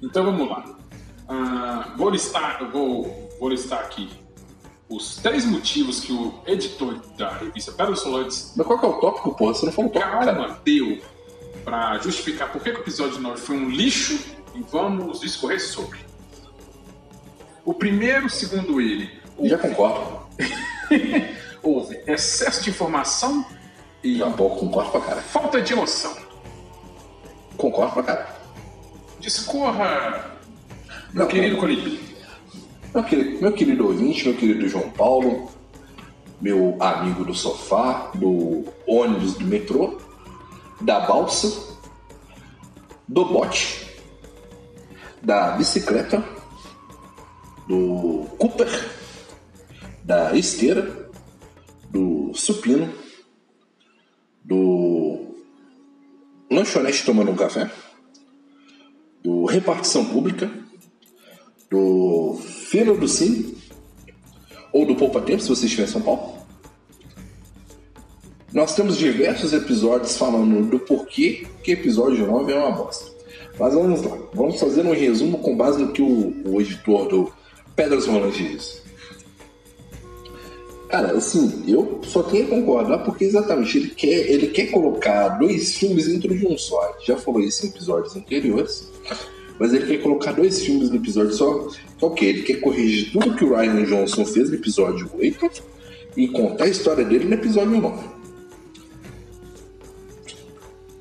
[0.03, 0.77] Então vamos lá.
[1.27, 4.07] Ah, vou listar, vou, vou listar aqui
[4.87, 8.93] os três motivos que o editor da revista Pedro Solantes Mas qual que é o
[8.93, 9.53] tópico, porra?
[9.53, 11.01] Você não falou o tópico, calma deu
[11.65, 14.19] para justificar por que que o episódio 9 foi um lixo
[14.53, 16.14] e vamos discorrer sobre.
[17.65, 19.09] O primeiro, segundo ele,
[19.43, 20.25] Já concordo.
[21.63, 23.43] houve excesso de informação
[24.03, 25.21] e pouco concordo pra cara.
[25.21, 26.15] falta de emoção.
[27.57, 28.35] Concordo pra cara.
[29.19, 30.37] Discorra,
[31.11, 31.57] meu Não, querido.
[31.57, 31.99] Colibri.
[32.93, 35.49] Meu querido, meu querido ouvinte, meu querido João Paulo,
[36.39, 39.99] meu amigo do sofá, do ônibus do metrô,
[40.79, 41.75] da balsa,
[43.07, 43.97] do bote,
[45.21, 46.23] da bicicleta,
[47.67, 48.69] do Cooper,
[50.03, 51.09] da esteira,
[51.89, 52.93] do supino,
[54.43, 55.35] do
[56.51, 57.71] lanchonete tomando um café,
[59.23, 60.51] do repartição pública,
[61.69, 62.39] do
[62.69, 63.57] Feira do Cine
[64.71, 66.35] ou do Poupa Tempo, se você estiver em São Paulo.
[68.53, 73.11] Nós temos diversos episódios falando do porquê que episódio 9 é uma bosta.
[73.59, 77.33] Mas vamos lá, vamos fazer um resumo com base no que o, o editor do
[77.75, 78.81] Pedras Rolantes.
[80.89, 85.75] Cara, assim, eu só tenho a concordar porque exatamente ele quer, ele quer colocar dois
[85.75, 86.95] filmes dentro de um só.
[87.05, 88.89] Já falou isso em episódios anteriores.
[89.59, 91.69] Mas ele quer colocar dois filmes no episódio só.
[91.99, 95.49] Só que ele quer corrigir tudo que o Ryan Johnson fez no episódio 8
[96.15, 98.15] e contar a história dele no episódio 9.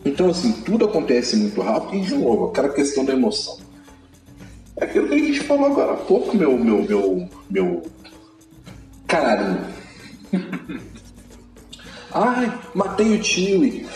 [0.04, 3.63] Então, assim, tudo acontece muito rápido e, de novo, aquela questão da emoção.
[4.76, 7.82] É aquilo que a gente falou agora há pouco, meu, meu, meu, meu
[9.06, 9.64] canarinho.
[12.12, 13.88] Ai, matei o tio.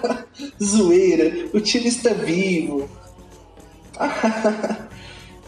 [0.62, 2.88] Zoeira, o tio está vivo.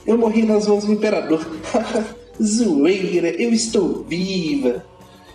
[0.07, 1.47] eu morri nas mãos do imperador.
[2.43, 4.85] Zoeira, eu estou viva.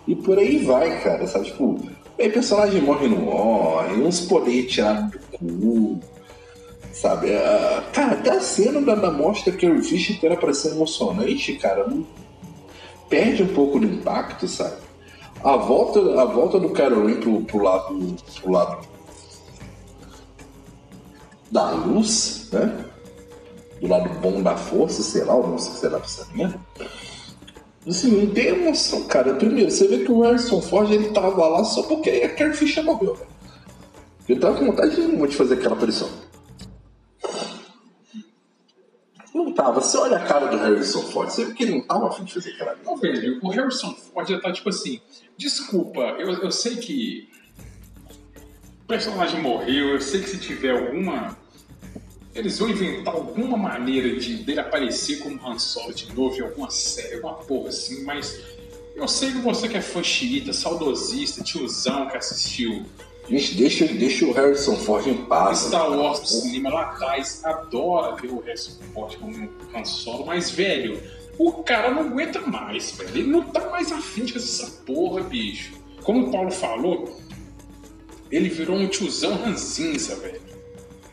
[0.07, 1.45] E por aí vai, cara, sabe?
[1.45, 1.79] Tipo,
[2.19, 5.99] aí personagem morre no morre, uns poderes tirados do cu,
[6.93, 7.33] sabe?
[7.35, 11.53] Ah, cara, até a cena da, da mostra que o Fish inteira pra ser emocionante,
[11.53, 12.05] cara, não-
[13.09, 14.77] perde um pouco do impacto, sabe?
[15.43, 18.87] A volta, a volta do Caroline pro, pro lado pro lado
[21.51, 22.85] da luz, né?
[23.81, 26.59] Do lado bom da força, sei lá, ou não sei se será essa merda.
[27.85, 29.33] Assim, não tem emoção, cara.
[29.35, 32.83] Primeiro, você vê que o Harrison Ford ele tava lá só porque a Carrie Fisher
[32.83, 33.27] morreu, velho.
[34.29, 36.07] Ele tava com vontade nenhuma de fazer aquela aparição.
[39.33, 39.81] Não tava.
[39.81, 42.33] Você olha a cara do Harrison Ford, você vê que ele não tava afim de
[42.33, 45.01] fazer aquela Não, velho, o Harrison Ford já tá tipo assim.
[45.35, 47.29] Desculpa, eu, eu sei que
[48.83, 51.35] o personagem morreu, eu sei que se tiver alguma.
[52.35, 56.69] Eles vão inventar alguma maneira de dele aparecer como Han Solo de novo em alguma
[56.69, 58.41] série, alguma porra assim, mas
[58.95, 62.85] eu sei que você que é fã xiita, saudosista, tiozão que assistiu
[63.29, 65.59] Gente, deixa, deixa o Harrison Ford em paz.
[65.59, 70.51] Star Wars do cinema lá atrás adora ver o Harrison Ford como Han Solo, mas,
[70.51, 71.01] velho,
[71.37, 73.09] o cara não aguenta mais, velho.
[73.09, 75.71] Ele não tá mais afim de fazer essa porra, bicho.
[76.03, 77.17] Como o Paulo falou,
[78.29, 80.41] ele virou um tiozão ranzinza, velho.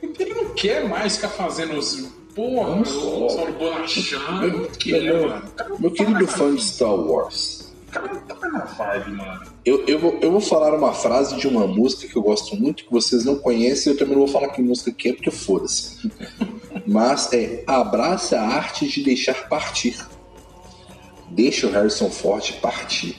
[0.02, 2.08] Ele não quer mais ficar fazendo os.
[2.34, 3.52] Porra, Solo.
[3.52, 4.40] Bonachando.
[4.58, 5.42] Meu, quer, meu-
[5.78, 6.62] meu querido fã de.
[6.62, 7.59] Star Wars,
[7.90, 9.42] cara tá mais na vibe, mano.
[9.64, 12.84] eu, eu, vou, eu vou falar uma frase de uma música que eu gosto muito,
[12.84, 16.10] que vocês não conhecem, eu também não vou falar que música que é, porque foda-se.
[16.86, 19.96] Mas é abraça a arte de deixar partir.
[21.30, 23.16] Deixa o Harrison Ford partir.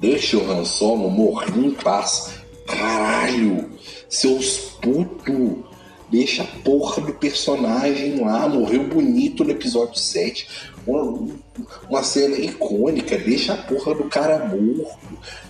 [0.00, 2.34] Deixa o Han Solo morrer em paz.
[2.66, 3.70] Caralho,
[4.08, 5.58] seus putos.
[6.10, 8.48] Deixa a porra do personagem lá.
[8.48, 10.71] Morreu bonito no episódio 7.
[10.86, 11.28] Uma,
[11.88, 13.16] uma cena icônica.
[13.18, 14.98] Deixa a porra do cara morto.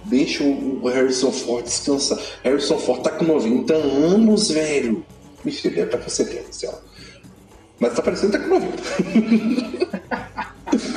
[0.04, 2.18] Deixa o Harrison Ford descansar.
[2.42, 5.04] Harrison Ford tá com 90 anos, velho.
[5.44, 6.78] Vixe, ele estar com 70, sei lá.
[7.80, 8.82] Mas tá parecendo que tá com 90.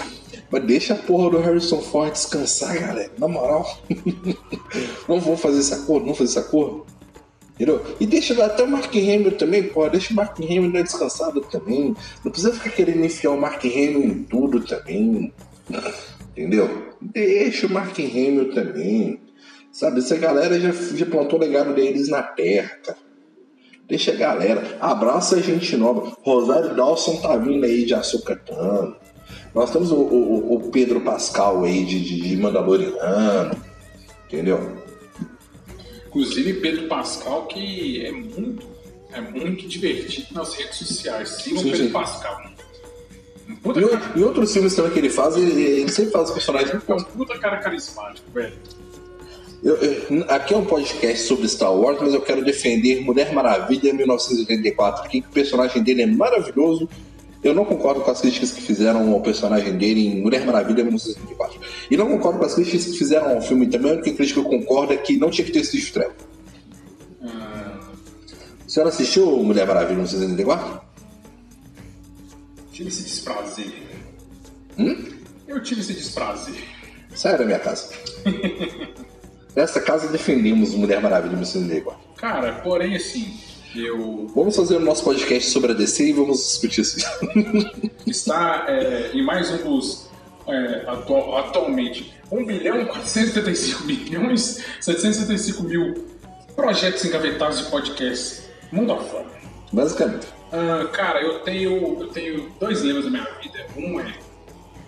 [0.51, 3.11] Mas deixa a porra do Harrison Ford descansar, galera.
[3.17, 3.79] Na moral.
[5.07, 6.85] Não vamos fazer esse acordo, vamos fazer esse acordo.
[7.55, 7.81] Entendeu?
[8.01, 9.87] E deixa até o Mark Hamill também, pô.
[9.89, 11.95] Deixa o Mark Hamill dar descansado também.
[12.23, 15.31] Não precisa ficar querendo enfiar o Mark Hamill em tudo também.
[16.31, 16.93] Entendeu?
[16.99, 19.19] Deixa o Mark Hamill também.
[19.71, 22.97] Sabe, essa galera já, já plantou o legado deles na terra, cara.
[23.87, 24.77] Deixa a galera.
[24.81, 26.11] Abraça a gente nova.
[26.23, 28.95] Rosário Dawson tá vindo aí de açucatano.
[29.53, 33.55] Nós temos o, o- o Pedro Pascal aí de, de Mandaloriano.
[34.27, 34.83] Entendeu?
[36.15, 38.65] Inclusive Pedro Pascal, que é muito,
[39.11, 41.29] é muito divertido nas redes sociais.
[41.29, 41.91] Sigam o Sim, Pedro sim.
[41.91, 42.41] Pascal.
[43.61, 46.71] Puta, E, cara, e outros filmes também que ele faz, ele, ele sempre faz personagens
[46.71, 48.53] muito é um puta cara carismático, velho.
[49.61, 53.93] Eu- eu- aqui é um podcast sobre Star Wars, mas eu quero defender Mulher Maravilha
[53.93, 56.87] 1984 aqui, que o personagem dele é maravilhoso.
[57.45, 61.61] Eu não concordo com as críticas que fizeram ao personagem dele em Mulher Maravilha 1984.
[61.91, 63.91] E não concordo com as críticas que fizeram ao filme também.
[63.91, 66.11] A única crítica que eu concordo é que não tinha que ter sido estreia.
[67.21, 67.79] Ah,
[68.65, 70.81] A senhora assistiu Mulher Maravilha 1984?
[72.71, 73.73] tive esse desprazer.
[74.79, 74.95] Hum?
[75.47, 76.55] Eu tive esse desprazer.
[77.13, 77.89] Sai da minha casa.
[79.55, 82.15] Nessa casa defendemos Mulher Maravilha 1984.
[82.15, 83.37] Cara, porém, assim,
[83.77, 86.97] eu Vamos fazer o nosso podcast sobre a DC e vamos discutir isso.
[88.05, 90.09] está é, em mais um dos
[90.47, 96.07] é, atual- atualmente 1 bilhão 475 milhões 775 mil
[96.55, 99.25] projetos engavetados de podcast mundo afora.
[99.71, 100.27] Basicamente.
[100.51, 103.65] Ah, cara, eu tenho, eu tenho dois lemas na minha vida.
[103.75, 104.15] Um é,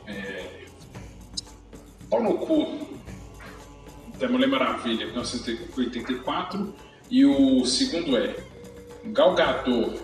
[0.07, 0.65] é
[2.09, 2.88] pau no cu
[4.17, 6.73] da Mulher Maravilha, 1984.
[7.09, 8.35] E o segundo é
[9.14, 9.99] Gal Gadot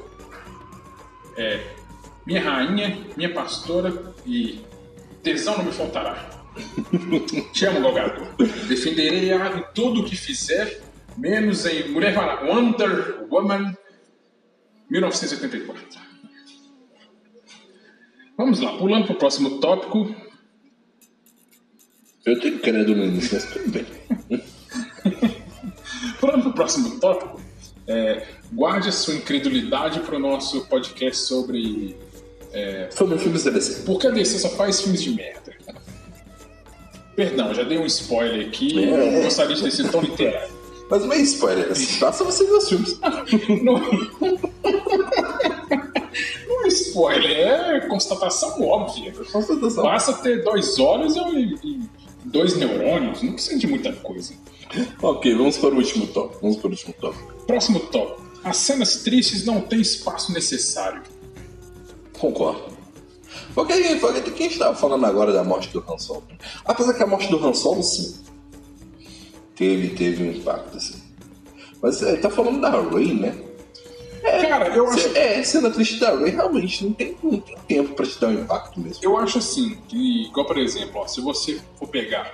[1.37, 1.75] é
[2.25, 4.59] minha rainha, minha pastora e
[5.21, 6.29] tesão não me faltará.
[7.53, 8.43] Te amo, Gal Gadot.
[8.67, 10.81] Defenderei ela em tudo o que fizer,
[11.17, 13.75] menos em Mulher Mara- Wonder Woman
[14.89, 15.83] 1984.
[18.37, 20.15] Vamos lá, pulando para o próximo tópico.
[22.25, 23.85] Eu tenho credo no início, mas tudo bem.
[26.19, 27.41] Pulando para o próximo tópico,
[27.87, 31.95] é, guarde a sua incredulidade para o nosso podcast sobre
[32.91, 33.81] Sobre filmes da DC.
[33.83, 35.53] por que a DC só faz filmes de merda.
[37.15, 40.53] Perdão, já dei um spoiler aqui, eu não gostaria de ter sido tão literário.
[40.89, 41.67] Mas não é spoiler,
[41.99, 42.99] basta você ver os filmes.
[43.63, 43.81] Não,
[46.47, 49.11] não é spoiler, é constatação óbvia.
[49.31, 49.83] Constatação.
[49.83, 51.79] Basta ter dois olhos e
[52.25, 54.33] dois neurônios, não precisa de muita coisa.
[55.01, 56.41] Ok, vamos para o último tópico.
[56.41, 57.33] Vamos para o último tópico.
[57.45, 58.23] Próximo tópico.
[58.43, 61.03] As cenas tristes não têm espaço necessário.
[62.17, 62.73] Concordo.
[63.53, 66.23] Porque, porque do que a gente estava falando agora da morte do Han Solo.
[66.65, 68.19] Apesar que a morte do Han Solo, sim,
[69.55, 71.01] teve, teve um impacto, assim.
[71.81, 73.35] Mas é, tá falando da Rey, né?
[74.23, 78.05] Cara, eu acho, É, cena triste da Rey realmente não tem, não tem tempo pra
[78.05, 79.03] te dar um impacto mesmo.
[79.03, 82.33] eu acho assim, que, igual por exemplo, ó, se você for pegar.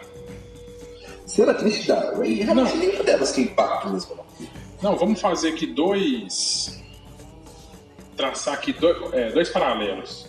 [1.30, 2.78] Cena triste da Rey, realmente Não.
[2.78, 4.26] nenhuma delas tem impacto mesmo, não.
[4.82, 6.82] Não, vamos fazer aqui dois.
[8.18, 10.28] Traçar aqui dois, é, dois paralelos.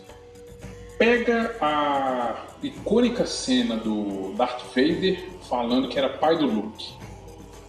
[0.99, 6.93] Pega a icônica cena do Darth Vader falando que era pai do Luke.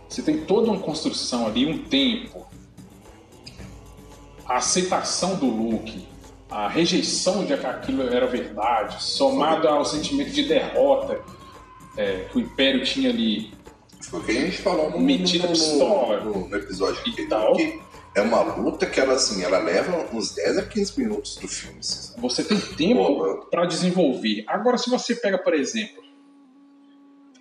[0.09, 2.45] Você tem toda uma construção ali, um tempo.
[4.45, 6.05] A aceitação do Luke,
[6.49, 11.21] a rejeição de que aquilo era verdade, somado ao sentimento de derrota
[11.97, 13.53] é, que o Império tinha ali
[14.01, 16.19] Foi o que a gente falou no, Metida no, pistola.
[16.23, 17.53] no, no episódio E anterior, tal.
[17.55, 17.79] que
[18.13, 21.79] é uma luta que ela, assim, ela leva uns 10 a 15 minutos do filme.
[21.79, 22.19] Assim?
[22.19, 24.43] Você tem tempo para desenvolver.
[24.47, 26.03] Agora, se você pega, por exemplo,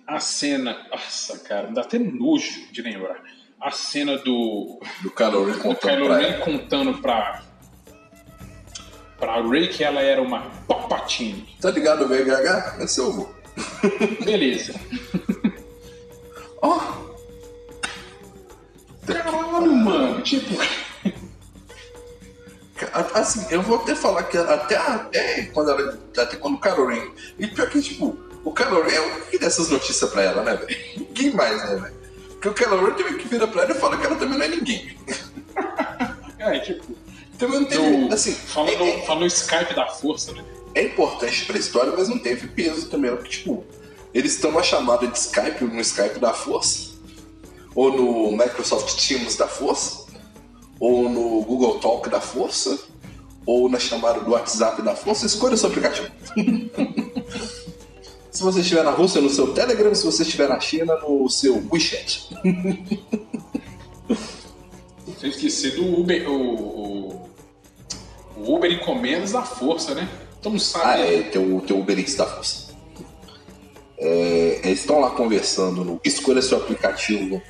[0.07, 0.77] a cena.
[0.89, 3.21] Nossa, cara, dá até nojo de lembrar.
[3.59, 7.43] A cena do, do Kylo Ren contando pra contando pra.
[9.19, 11.47] pra Rey que ela era uma Palpatine.
[11.61, 12.81] Tá ligado, VHH?
[12.81, 13.29] É seu avô.
[14.23, 14.73] Beleza.
[16.61, 16.79] Ó,
[19.05, 20.21] Caralho, mano.
[20.21, 20.55] Tipo.
[23.13, 25.99] assim, eu vou até falar que até, até quando ela.
[26.17, 27.11] Até quando o Ren.
[27.37, 30.55] E pior que, tipo, o Ren é o que dá essas notícias pra ela, né,
[30.55, 30.77] velho?
[30.97, 32.01] Ninguém mais, né, velho?
[32.41, 34.49] Porque o Ren também que vira pra ela e fala que ela também não é
[34.49, 34.97] ninguém.
[36.39, 36.95] É, tipo.
[37.37, 38.07] Também não.
[38.07, 40.43] Do, assim, falando, é- é- falando Skype da força, né?
[40.73, 43.11] É importante pra história, mas não teve peso também.
[43.11, 43.63] Porque, tipo,
[44.13, 46.91] eles estão numa chamada de Skype, no Skype da Força,
[47.73, 50.05] ou no Microsoft Teams da Força,
[50.79, 52.79] ou no Google Talk da Força,
[53.45, 55.25] ou na chamada do WhatsApp da Força.
[55.25, 56.09] Escolha o seu aplicativo.
[58.31, 61.63] se você estiver na Rússia, no seu Telegram, se você estiver na China, no seu
[61.71, 62.29] WeChat.
[65.19, 66.29] Sem esquecer do Uber.
[66.29, 67.29] O, o,
[68.37, 70.09] o Uber Encomendas da Força, né?
[70.49, 70.85] Mundo sabe.
[70.85, 72.71] Ah, é, teu, teu Uber da Força.
[73.97, 77.41] É, eles estão lá conversando no Escolha seu aplicativo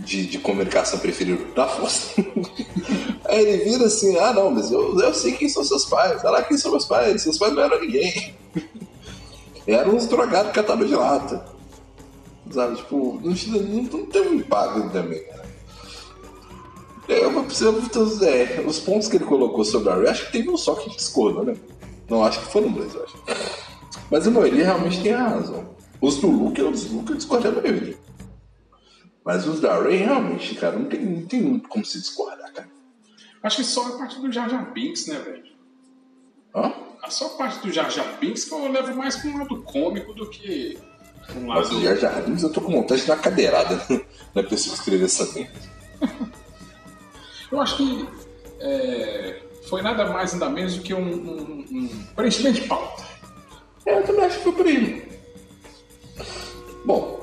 [0.00, 2.20] de, de comunicação preferido da Força.
[3.26, 6.20] Aí ele vira assim, ah não, mas eu, eu sei quem são seus pais.
[6.24, 7.22] Olha lá quem são meus pais.
[7.22, 8.34] Seus pais não eram ninguém.
[9.64, 11.44] Eram uns drogados catadores de lata.
[12.50, 15.42] Sabe, tipo, não, não, não tem um impacto também, cara.
[17.08, 17.70] É, eu vou precisar,
[18.26, 20.90] é, os pontos que ele colocou sobre a Ray, acho que teve um só que
[20.90, 21.56] discorda, né?
[22.12, 23.16] Não, acho que foram dois, eu acho.
[24.10, 25.74] Mas não, ele realmente tem razão.
[25.98, 27.96] Os do Luke, os do Luke eu discordei da maioria.
[29.24, 32.68] Mas os da Ray, realmente, cara, não tem, não tem muito como se discordar, cara.
[33.42, 35.44] Acho que só a parte do Jar Jar Binks, né, velho?
[36.54, 36.74] Hã?
[37.02, 39.62] A só a parte do Jar Jar Binks que eu levo mais pra um lado
[39.62, 40.78] cômico do que
[41.34, 41.78] um Mas lado...
[41.78, 43.82] o Jar Jar Binks, eu tô com vontade de dar cadeirada
[44.34, 45.58] na pessoa que escreveu essa merda.
[47.50, 48.06] Eu acho que
[48.60, 53.02] é, foi nada mais nada menos do que um, um- um preenchimento de pauta.
[53.86, 55.08] É, eu também acho que foi por aí.
[56.84, 57.20] Bom.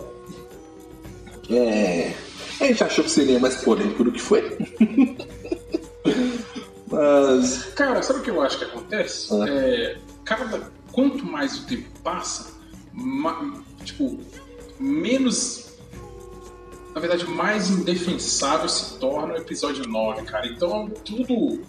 [1.50, 2.14] É.
[2.62, 4.58] A gente achou que seria mais polêmico do que foi.
[6.92, 7.66] Mas.
[7.76, 9.30] Cara, sabe o que eu acho que acontece?
[9.34, 9.46] Ah.
[9.48, 12.52] É, cada, quanto mais o tempo passa,
[12.94, 14.20] ma- tipo,
[14.80, 15.70] menos.
[16.94, 20.48] Na verdade, mais indefensável se torna o episódio 9, cara.
[20.48, 21.62] Então, tudo.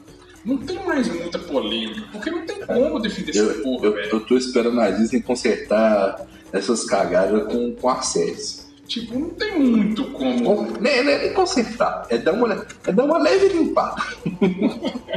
[0.45, 4.09] Não tem mais muita polêmica, porque não tem como defender essa Eu, porra, eu, velho.
[4.13, 8.69] eu tô esperando a Disney consertar essas cagadas com, com séries.
[8.87, 10.43] Tipo, não tem muito como.
[10.43, 14.03] Com, não, é, não é nem consertar, é dar uma, é dar uma leve limpada.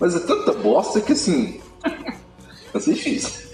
[0.00, 1.60] Mas é tanta bosta que assim.
[2.72, 3.44] Vai ser difícil.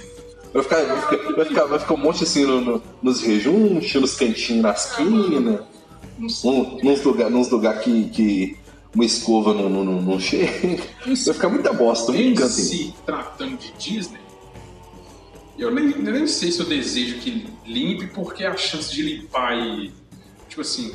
[0.53, 3.95] Vai ficar, vai ficar, vai ficar, vai ficar um monte assim no, no- nos rejuntos,
[3.95, 5.65] nos cantinhos na esquina,
[6.19, 6.51] Não sei.
[6.51, 8.57] num- nos lugares nos lugar que, que
[8.95, 10.83] uma escova não, não, não, não chega.
[11.07, 12.67] Vai ficar muita bosta, muito cantinho.
[12.67, 14.19] se tratando de Disney,
[15.59, 19.57] eu nem, eu nem sei se eu desejo que limpe, porque a chance de limpar
[19.59, 19.93] e,
[20.49, 20.93] tipo assim,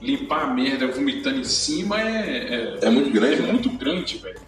[0.00, 3.52] limpar a merda vomitando em cima é, É muito grande, é né?
[3.52, 4.40] muito grande, velho.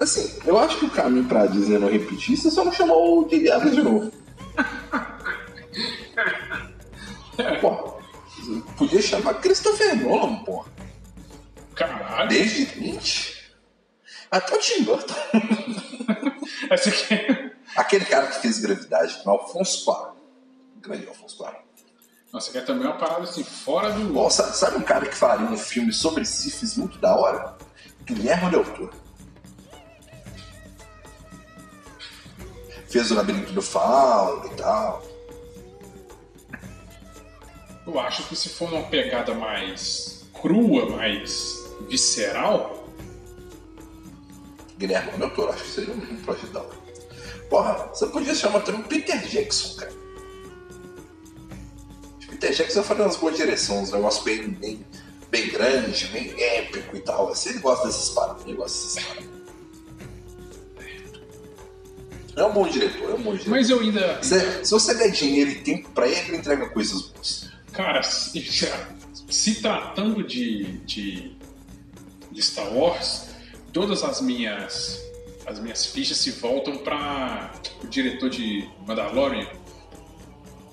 [0.00, 3.24] Assim, eu acho que o caminho pra Disney não repetir, você só não chamou o.
[3.24, 4.12] Abrams de novo.
[7.60, 7.96] Pô,
[8.78, 10.64] podia chamar Christopher Nolan, pô.
[11.76, 13.36] Caralho, Desde Lynch.
[14.30, 15.14] Até o Tim Burton.
[16.70, 20.16] essa aqui é- Aquele cara que fez Gravidade com Alfonso Cuarón.
[20.80, 21.60] Grande Alfonso Cuarón.
[22.32, 24.30] Nossa, quer também uma parada assim, fora do.
[24.30, 27.56] Sabe um cara que faria um filme sobre sífilis muito da hora?
[28.04, 28.92] Guilherme Del Toro.
[32.88, 35.02] Fez o Labirinto do Fauno e tal.
[37.86, 42.86] Eu acho que se for uma pegada mais crua, mais visceral,
[44.78, 46.76] Guilherme Del Toro, acho que seria um, da hora.
[47.48, 49.92] Porra, você podia chamar também o Peter Jackson, cara.
[52.28, 54.86] Peter Jackson faria umas boas direções, um negócio bem, bem,
[55.30, 57.30] bem grande, bem épico e tal.
[57.30, 59.36] Assim, ele gosta dessas paradas, ele gosta dessas paradas.
[62.36, 63.50] É um bom diretor, é um bom diretor.
[63.50, 64.22] mas eu ainda.
[64.22, 67.48] Se, se você der dinheiro e tempo pra ele, ele entrega coisas boas.
[67.72, 68.44] Cara, se,
[69.30, 71.35] se tratando de, de,
[72.36, 73.28] de Star Wars,
[73.72, 75.02] todas as minhas
[75.46, 79.46] as minhas fichas se voltam para o diretor de Mandalorian,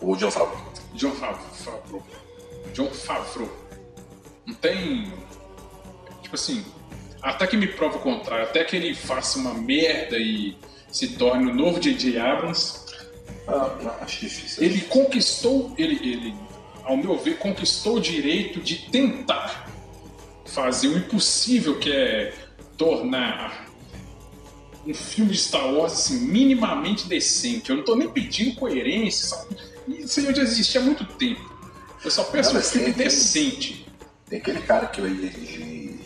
[0.02, 0.74] O John Favreau.
[0.96, 2.04] John Fav- Favreau.
[2.74, 3.50] John Favreau.
[4.46, 5.14] Não tem.
[6.24, 6.66] Tipo assim,
[7.22, 10.58] até que me prova o contrário, até que ele faça uma merda e
[10.92, 12.18] se torne o novo J.J.
[12.20, 12.82] Abrams,
[13.48, 14.64] Ah, não, acho difícil.
[14.64, 16.36] ele conquistou, ele, ele,
[16.84, 19.70] ao meu ver, conquistou o direito de tentar
[20.54, 22.34] fazer o impossível, que é
[22.78, 23.66] tornar
[24.86, 27.70] um filme de Star Wars assim, minimamente decente.
[27.70, 29.58] Eu não tô nem pedindo coerência, sabe?
[29.88, 31.52] Isso aí já existe há muito tempo.
[32.04, 33.88] Eu só peço Não, um filme tem- decente.
[34.30, 36.00] Tem aquele cara que vai dirigir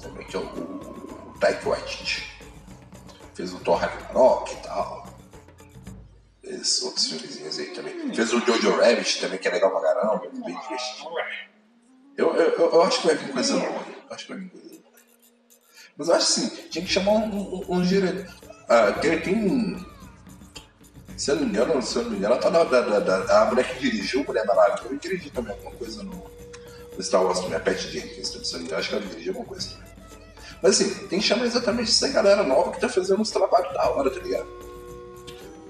[0.00, 2.24] também, que é o, o Taika Waititi.
[3.34, 5.06] Fez o Thor Ragnarok e tal.
[6.42, 8.14] Fez outros filmezinhos aí também.
[8.14, 11.08] Fez o Jojo Rabbit também, que é legal pra caramba, bem divertido.
[12.16, 13.84] Eu, eu, eu- eu acho que vai vir coisa nova.
[14.10, 14.84] Acho que vai vir coisa nova.
[15.96, 18.32] Mas eu acho assim, tinha que chamar um, um, um diretor.
[18.68, 19.84] Ah, tem, tem um.
[21.16, 22.98] Se eu não me engano, se eu não me engano, ela tá na, da, da,
[23.20, 26.24] da- a mulher que dirigiu, a Mulher Maravilha, eu dirigi também alguma coisa no,
[26.96, 29.04] no Star Wars também, a Pat Jenkins, se eu não me engano, acho que ela
[29.06, 29.94] dirigiu alguma coisa também.
[30.60, 33.88] Mas assim, tem que chamar exatamente essa galera nova que tá fazendo uns trabalhos da
[33.90, 34.48] hora, tá ligado?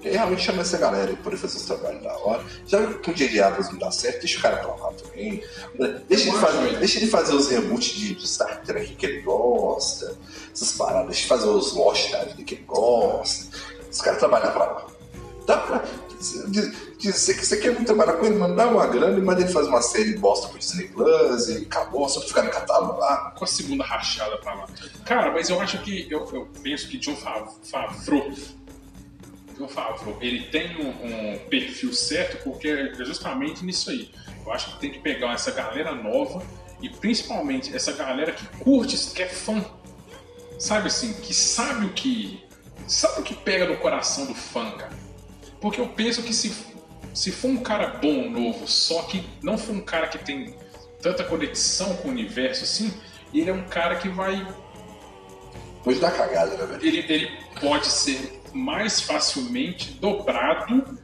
[0.05, 2.43] Porque aí realmente chama essa galera e poder fazer os trabalhos da hora.
[2.67, 3.41] Já que o J.J.
[3.41, 5.43] Abrams não dá certo, deixa o cara pra lá também.
[6.07, 10.15] Deixa ele, fazer, deixa ele fazer os reboots de, de Star Trek que ele gosta,
[10.53, 13.47] essas paradas, deixa ele fazer os Lost da que ele gosta.
[13.91, 14.87] Os caras trabalham pra lá.
[15.47, 15.83] Dá pra
[16.99, 19.51] dizer que você quer muito trabalhar com ele, mano, dá uma grana e manda ele
[19.51, 23.31] fazer uma série bosta pro Disney Plus e acabou, só pra ficar no catálogo lá.
[23.35, 24.67] Com a segunda rachada pra lá.
[25.03, 26.05] Cara, mas eu acho que.
[26.11, 28.31] Eu, eu penso que John Fav- Favreau.
[29.57, 34.11] John Favreau, ele tem um, um perfil certo porque é justamente nisso aí.
[34.45, 36.43] Eu acho que tem que pegar essa galera nova
[36.81, 39.63] e principalmente essa galera que curte, que é fã.
[40.59, 42.43] Sabe assim, que sabe o que.
[42.87, 44.93] Sabe o que pega no coração do fã, cara?
[45.59, 46.53] Porque eu penso que se,
[47.13, 50.55] se for um cara bom, novo, só que não for um cara que tem
[51.01, 52.93] tanta conexão com o universo assim,
[53.33, 54.45] ele é um cara que vai.
[55.83, 56.85] Hoje dá cagada, né, velho?
[56.85, 60.97] Ele, ele pode ser mais facilmente dobrado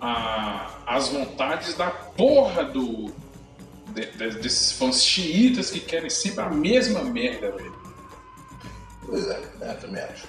[0.00, 3.12] a, às vontades da porra do.
[3.94, 7.74] de- de- desses fãs xiitas que querem sempre a mesma merda, velho.
[9.04, 10.28] Pois é, é também acho.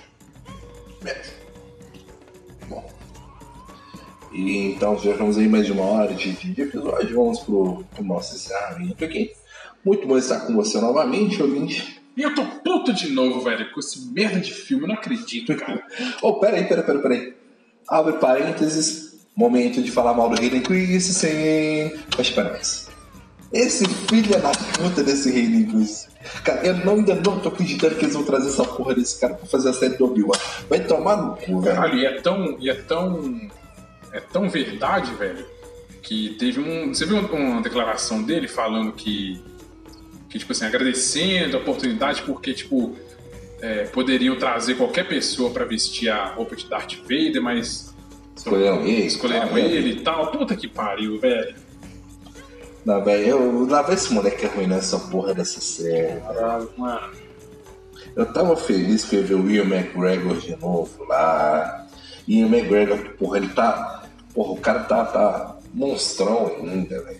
[2.68, 2.90] Bom.
[4.32, 7.16] E então já estamos aí mais de uma hora de, de episódio.
[7.16, 9.34] Vamos pro, pro nosso encerramento aqui.
[9.84, 11.99] Muito bom estar com você novamente, ouvinte.
[12.16, 15.56] E eu tô puto de novo, velho, com esse merda de filme, eu não acredito,
[15.56, 15.84] cara.
[16.22, 17.34] Oh, peraí, peraí, peraí, peraí.
[17.88, 19.10] Abre parênteses.
[19.36, 21.98] Momento de falar mal do Hayden Christensen.
[22.18, 22.90] Mas parabéns.
[23.54, 26.10] Esse filho da puta desse Hayden Christensen.
[26.44, 29.36] Cara, eu não, ainda não tô acreditando que eles vão trazer essa porra desse cara
[29.36, 30.38] pra fazer a série do Obi-Wan.
[30.70, 31.76] Vai tomar no cu, velho.
[31.76, 32.58] Caralho, e é tão.
[32.60, 33.50] E é tão.
[34.12, 35.46] É tão verdade, velho,
[36.02, 36.94] que teve um.
[36.94, 39.42] Você viu uma declaração dele falando que.
[40.30, 42.96] Que, tipo assim, agradecendo a oportunidade, porque, tipo,
[43.62, 47.94] é, poderiam trazer qualquer pessoa pra vestir a roupa de Darth Vader, mas.
[48.36, 50.32] Escolheram ele, Escolheram tá, ele e tal.
[50.32, 51.56] Puta que pariu, velho.
[52.86, 56.22] Não, velho, eu, lá vai esse moleque arruinar essa porra dessa série.
[56.22, 57.12] Caralho, mano.
[58.16, 61.88] Eu tava feliz que eu vi o Ian McGregor de novo lá.
[62.28, 64.04] Ian McGregor, porra, ele tá.
[64.34, 67.20] Porra, o cara tá, tá monstrão ainda, velho.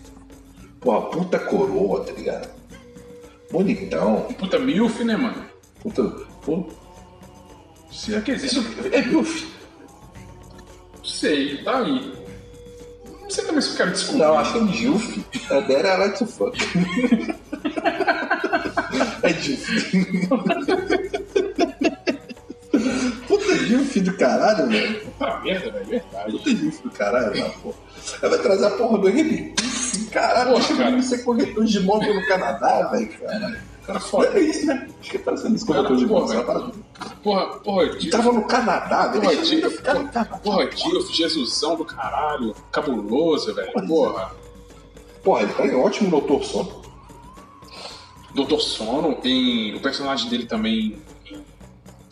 [0.80, 2.48] Porra, puta coroa, tá ligado?
[3.50, 4.22] Bonitão.
[4.38, 5.44] Puta milf, né, mano?
[5.82, 6.04] Puta.
[6.42, 6.72] puta
[7.90, 8.60] Será que existe?
[8.92, 9.50] é meu filho.
[10.98, 12.12] Não sei, tá aí.
[13.22, 14.18] Não sei também se eu quero descobrir.
[14.22, 15.18] Não, acho que é Gilf.
[15.50, 16.56] A Dera é like to fuck.
[19.22, 19.68] é Gilf.
[23.26, 25.00] Puta Gilf do caralho, velho.
[25.00, 26.32] Puta merda, velho, é verdade.
[26.32, 27.74] Puta GIF do caralho, lá, pô.
[28.22, 29.54] Ela vai trazer a porra do Henrique.
[30.12, 30.90] Caralho, Pô, cara.
[30.90, 33.70] ele ser corretor de moto no Canadá, velho, caralho.
[33.86, 34.38] Cara foda.
[34.38, 34.88] É isso, né?
[35.00, 36.32] Acho que tá sendo esse corretor de Cara, moto.
[36.44, 36.72] porra,
[37.22, 39.22] Porra, porra, Ele Di- tava no Canadá, velho.
[39.22, 40.24] porra, Canadá.
[40.24, 43.72] porra, Dilf, Jesusão do caralho, cabuloso, velho.
[43.86, 44.32] Porra.
[45.24, 46.80] Porra, ele tá em ótimo Doutor Sono.
[48.34, 50.96] Doutor Sono, tem o personagem dele também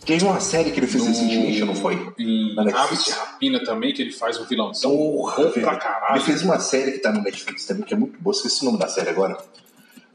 [0.09, 1.95] Teve uma série que ele fez recentemente, não foi?
[2.19, 2.91] Em Na Netflix.
[2.93, 6.23] Aves de Rapina também, que ele faz um vilãozão Porra, bom pra Ele caralho.
[6.23, 8.35] fez uma série que tá no Netflix também, que é muito boa.
[8.35, 9.37] Esqueci o nome da série agora.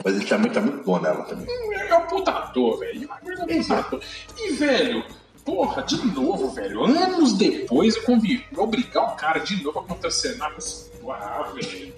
[0.03, 1.45] Mas ele também tá muito bom nela também.
[1.87, 3.07] É um puta ator, velho.
[3.23, 3.99] É um puta.
[4.39, 5.05] E, velho,
[5.45, 6.83] porra, de novo, velho.
[6.85, 8.43] Anos depois, eu convivi.
[8.57, 10.89] Obrigar o cara de novo a contracenar com esse.
[11.07, 11.93] Ah, velho.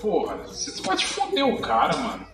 [0.00, 2.26] Porra, você pode foder o cara, mano.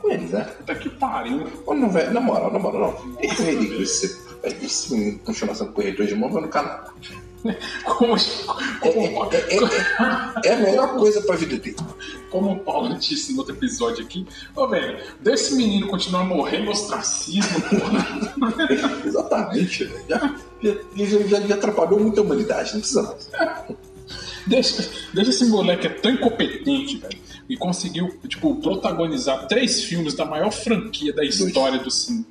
[0.00, 0.42] Com eles, né?
[0.58, 1.46] Puta que pariu.
[1.64, 3.20] Ô, não, velho, na moral, na moral, não.
[3.20, 6.92] É ridículo esse, esse menino continuar sendo corretor de vai no canal.
[7.84, 8.14] Como,
[8.80, 11.76] como, É, é, é, é a melhor coisa pra vida dele.
[12.30, 17.60] como o Paulo disse no outro episódio aqui, ô, velho, desse menino continuar morrendo ostracismo,
[17.62, 19.02] porra.
[19.04, 20.04] Exatamente, velho.
[20.08, 23.28] Já, já, já, já, já atrapalhou muita humanidade, não precisa mais.
[24.46, 27.18] Deixa, deixa esse moleque é tão incompetente, velho.
[27.48, 32.24] E conseguiu, tipo, protagonizar três filmes da maior franquia da história do cinema.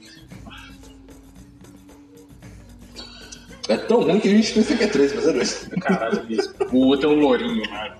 [3.67, 5.69] É tão ruim que a gente pensa que é três, mas é dois.
[5.81, 6.53] Caralho mesmo.
[6.71, 7.93] O outro é o Lourinho, né?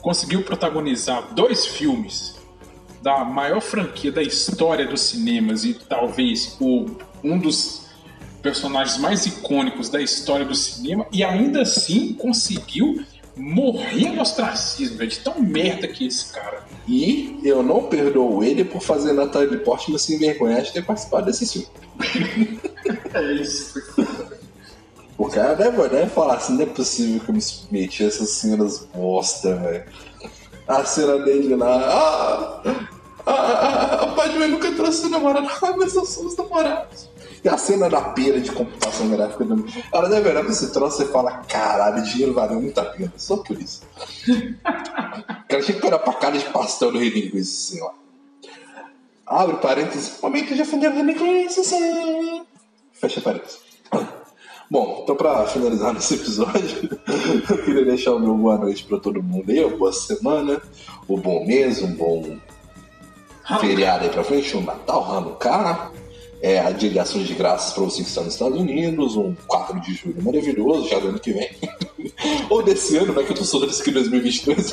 [0.00, 2.36] Conseguiu protagonizar dois filmes
[3.02, 6.86] da maior franquia da história dos cinemas e talvez o,
[7.24, 7.86] um dos
[8.42, 13.04] personagens mais icônicos da história do cinema e ainda assim conseguiu
[13.36, 16.62] morrer no ostracismo, velho, de tão merda que é esse cara.
[16.86, 21.46] E eu não perdoo ele por fazer Natalie Portman se envergonhar de ter participado desse
[21.46, 22.60] filme.
[23.12, 23.74] É isso.
[25.20, 28.30] O cara deve, deve falar assim, não é possível que eu me submeti a essas
[28.30, 29.84] cenas bosta, velho.
[30.66, 32.62] A cena dele lá, ah,
[33.26, 37.10] ah, ah, a Padme nunca trouxe namorado, ah, mas nós somos namorados.
[37.44, 39.66] E a cena da pera de computação gráfica também.
[39.92, 43.36] Ela deve olhar pra esse troço e fala, caralho, dinheiro valeu muito a pena, só
[43.36, 43.82] por isso.
[44.26, 44.64] o
[45.48, 47.90] cara tinha que olhar pra cara de pastel do rei linguiça, assim, ó.
[49.26, 52.42] Abre parênteses, momento de ofender o linguiça, sim.
[52.94, 53.69] Fecha parênteses.
[54.70, 56.98] Bom, então pra finalizar nesse episódio,
[57.50, 60.62] eu queria deixar o meu boa noite pra todo mundo aí, uma boa semana,
[61.08, 62.36] um bom mês, um bom
[63.60, 65.90] feriado aí pra frente, um Natal, Hanukkah,
[66.40, 70.22] é, a de graças pra você que está nos Estados Unidos, um 4 de julho
[70.22, 71.50] maravilhoso, já do ano que vem.
[72.48, 74.70] Ou desse ano, né, que eu tô soltando isso aqui em 2022.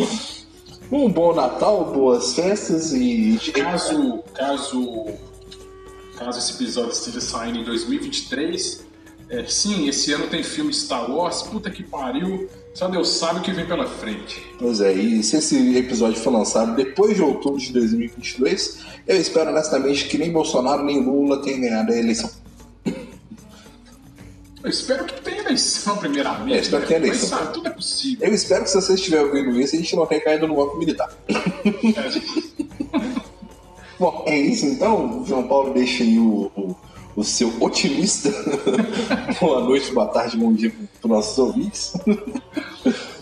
[0.90, 3.38] um bom Natal, boas festas e...
[3.52, 5.06] Caso, caso,
[6.16, 8.84] caso esse episódio esteja saindo em 2023,
[9.28, 13.42] é, sim, esse ano tem filme Star Wars, puta que pariu, só Deus sabe o
[13.42, 14.42] que vem pela frente.
[14.58, 19.50] Pois é, e se esse episódio for lançado depois de outubro de 2022, eu espero
[19.50, 22.30] honestamente que nem Bolsonaro nem Lula tenham ganhado a eleição.
[24.62, 26.56] Eu espero que tenha eleição, primeiramente.
[26.56, 27.06] É, espero que tenha né?
[27.06, 27.28] eleição.
[27.30, 28.26] Mas, sabe, tudo é possível.
[28.26, 30.76] Eu espero que se você estiver ouvindo isso, a gente não tenha caído no golpe
[30.78, 31.08] militar.
[33.98, 35.24] Bom, é isso então.
[35.26, 36.76] João Paulo deixa aí o, o,
[37.16, 38.30] o seu otimista.
[39.40, 41.94] boa noite, boa tarde, bom dia para os nossos ouvintes.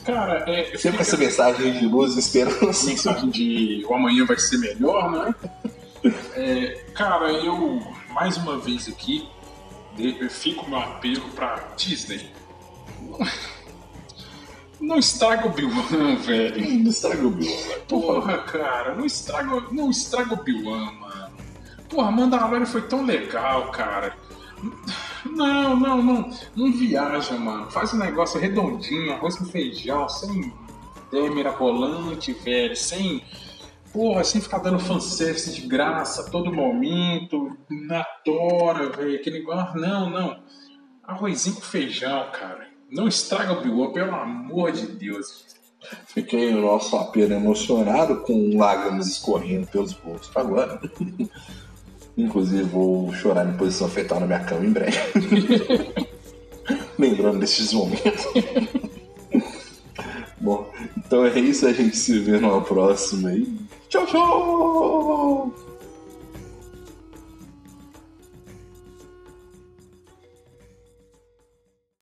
[0.04, 2.86] Cara, é, Sempre fica essa mensagem de luz e esperança.
[2.86, 5.34] mensagem de o amanhã vai ser melhor, né?
[6.34, 7.80] É, cara, eu,
[8.10, 9.26] mais uma vez aqui,
[10.28, 12.28] fico meu apelo pra Disney.
[14.80, 16.82] Não estraga o Bill-One, velho.
[16.82, 17.56] Não estraga o Bill.
[17.88, 21.32] Porra, cara, não estraga, não estraga o Bill-One, mano.
[21.88, 24.16] Porra, Mandalorian foi tão legal, cara.
[25.24, 26.30] Não, não, não.
[26.56, 27.70] Não viaja, mano.
[27.70, 30.52] Faz um negócio redondinho, arroz com feijão, sem
[31.08, 32.76] ideia mirabolante, velho.
[32.76, 33.22] Sem.
[33.92, 39.16] Porra, sem ficar dando fanservice de graça a todo momento, na tora, velho.
[39.16, 39.80] Aquele negócio.
[39.80, 40.42] Não, não.
[41.04, 42.63] Arrozinho com feijão, cara.
[42.90, 45.44] Não estraga o Bill-One, pelo amor de Deus.
[46.06, 50.80] Fiquei o nosso apelo emocionado, com lágrimas escorrendo pelos bolsos agora.
[52.16, 54.98] Inclusive, vou chorar em posição fetal na minha cama em breve.
[56.98, 58.24] Lembrando desses momentos.
[60.40, 61.66] Bom, então é isso.
[61.66, 63.52] A gente se vê numa próxima aí.
[63.88, 65.63] Tchau, tchau!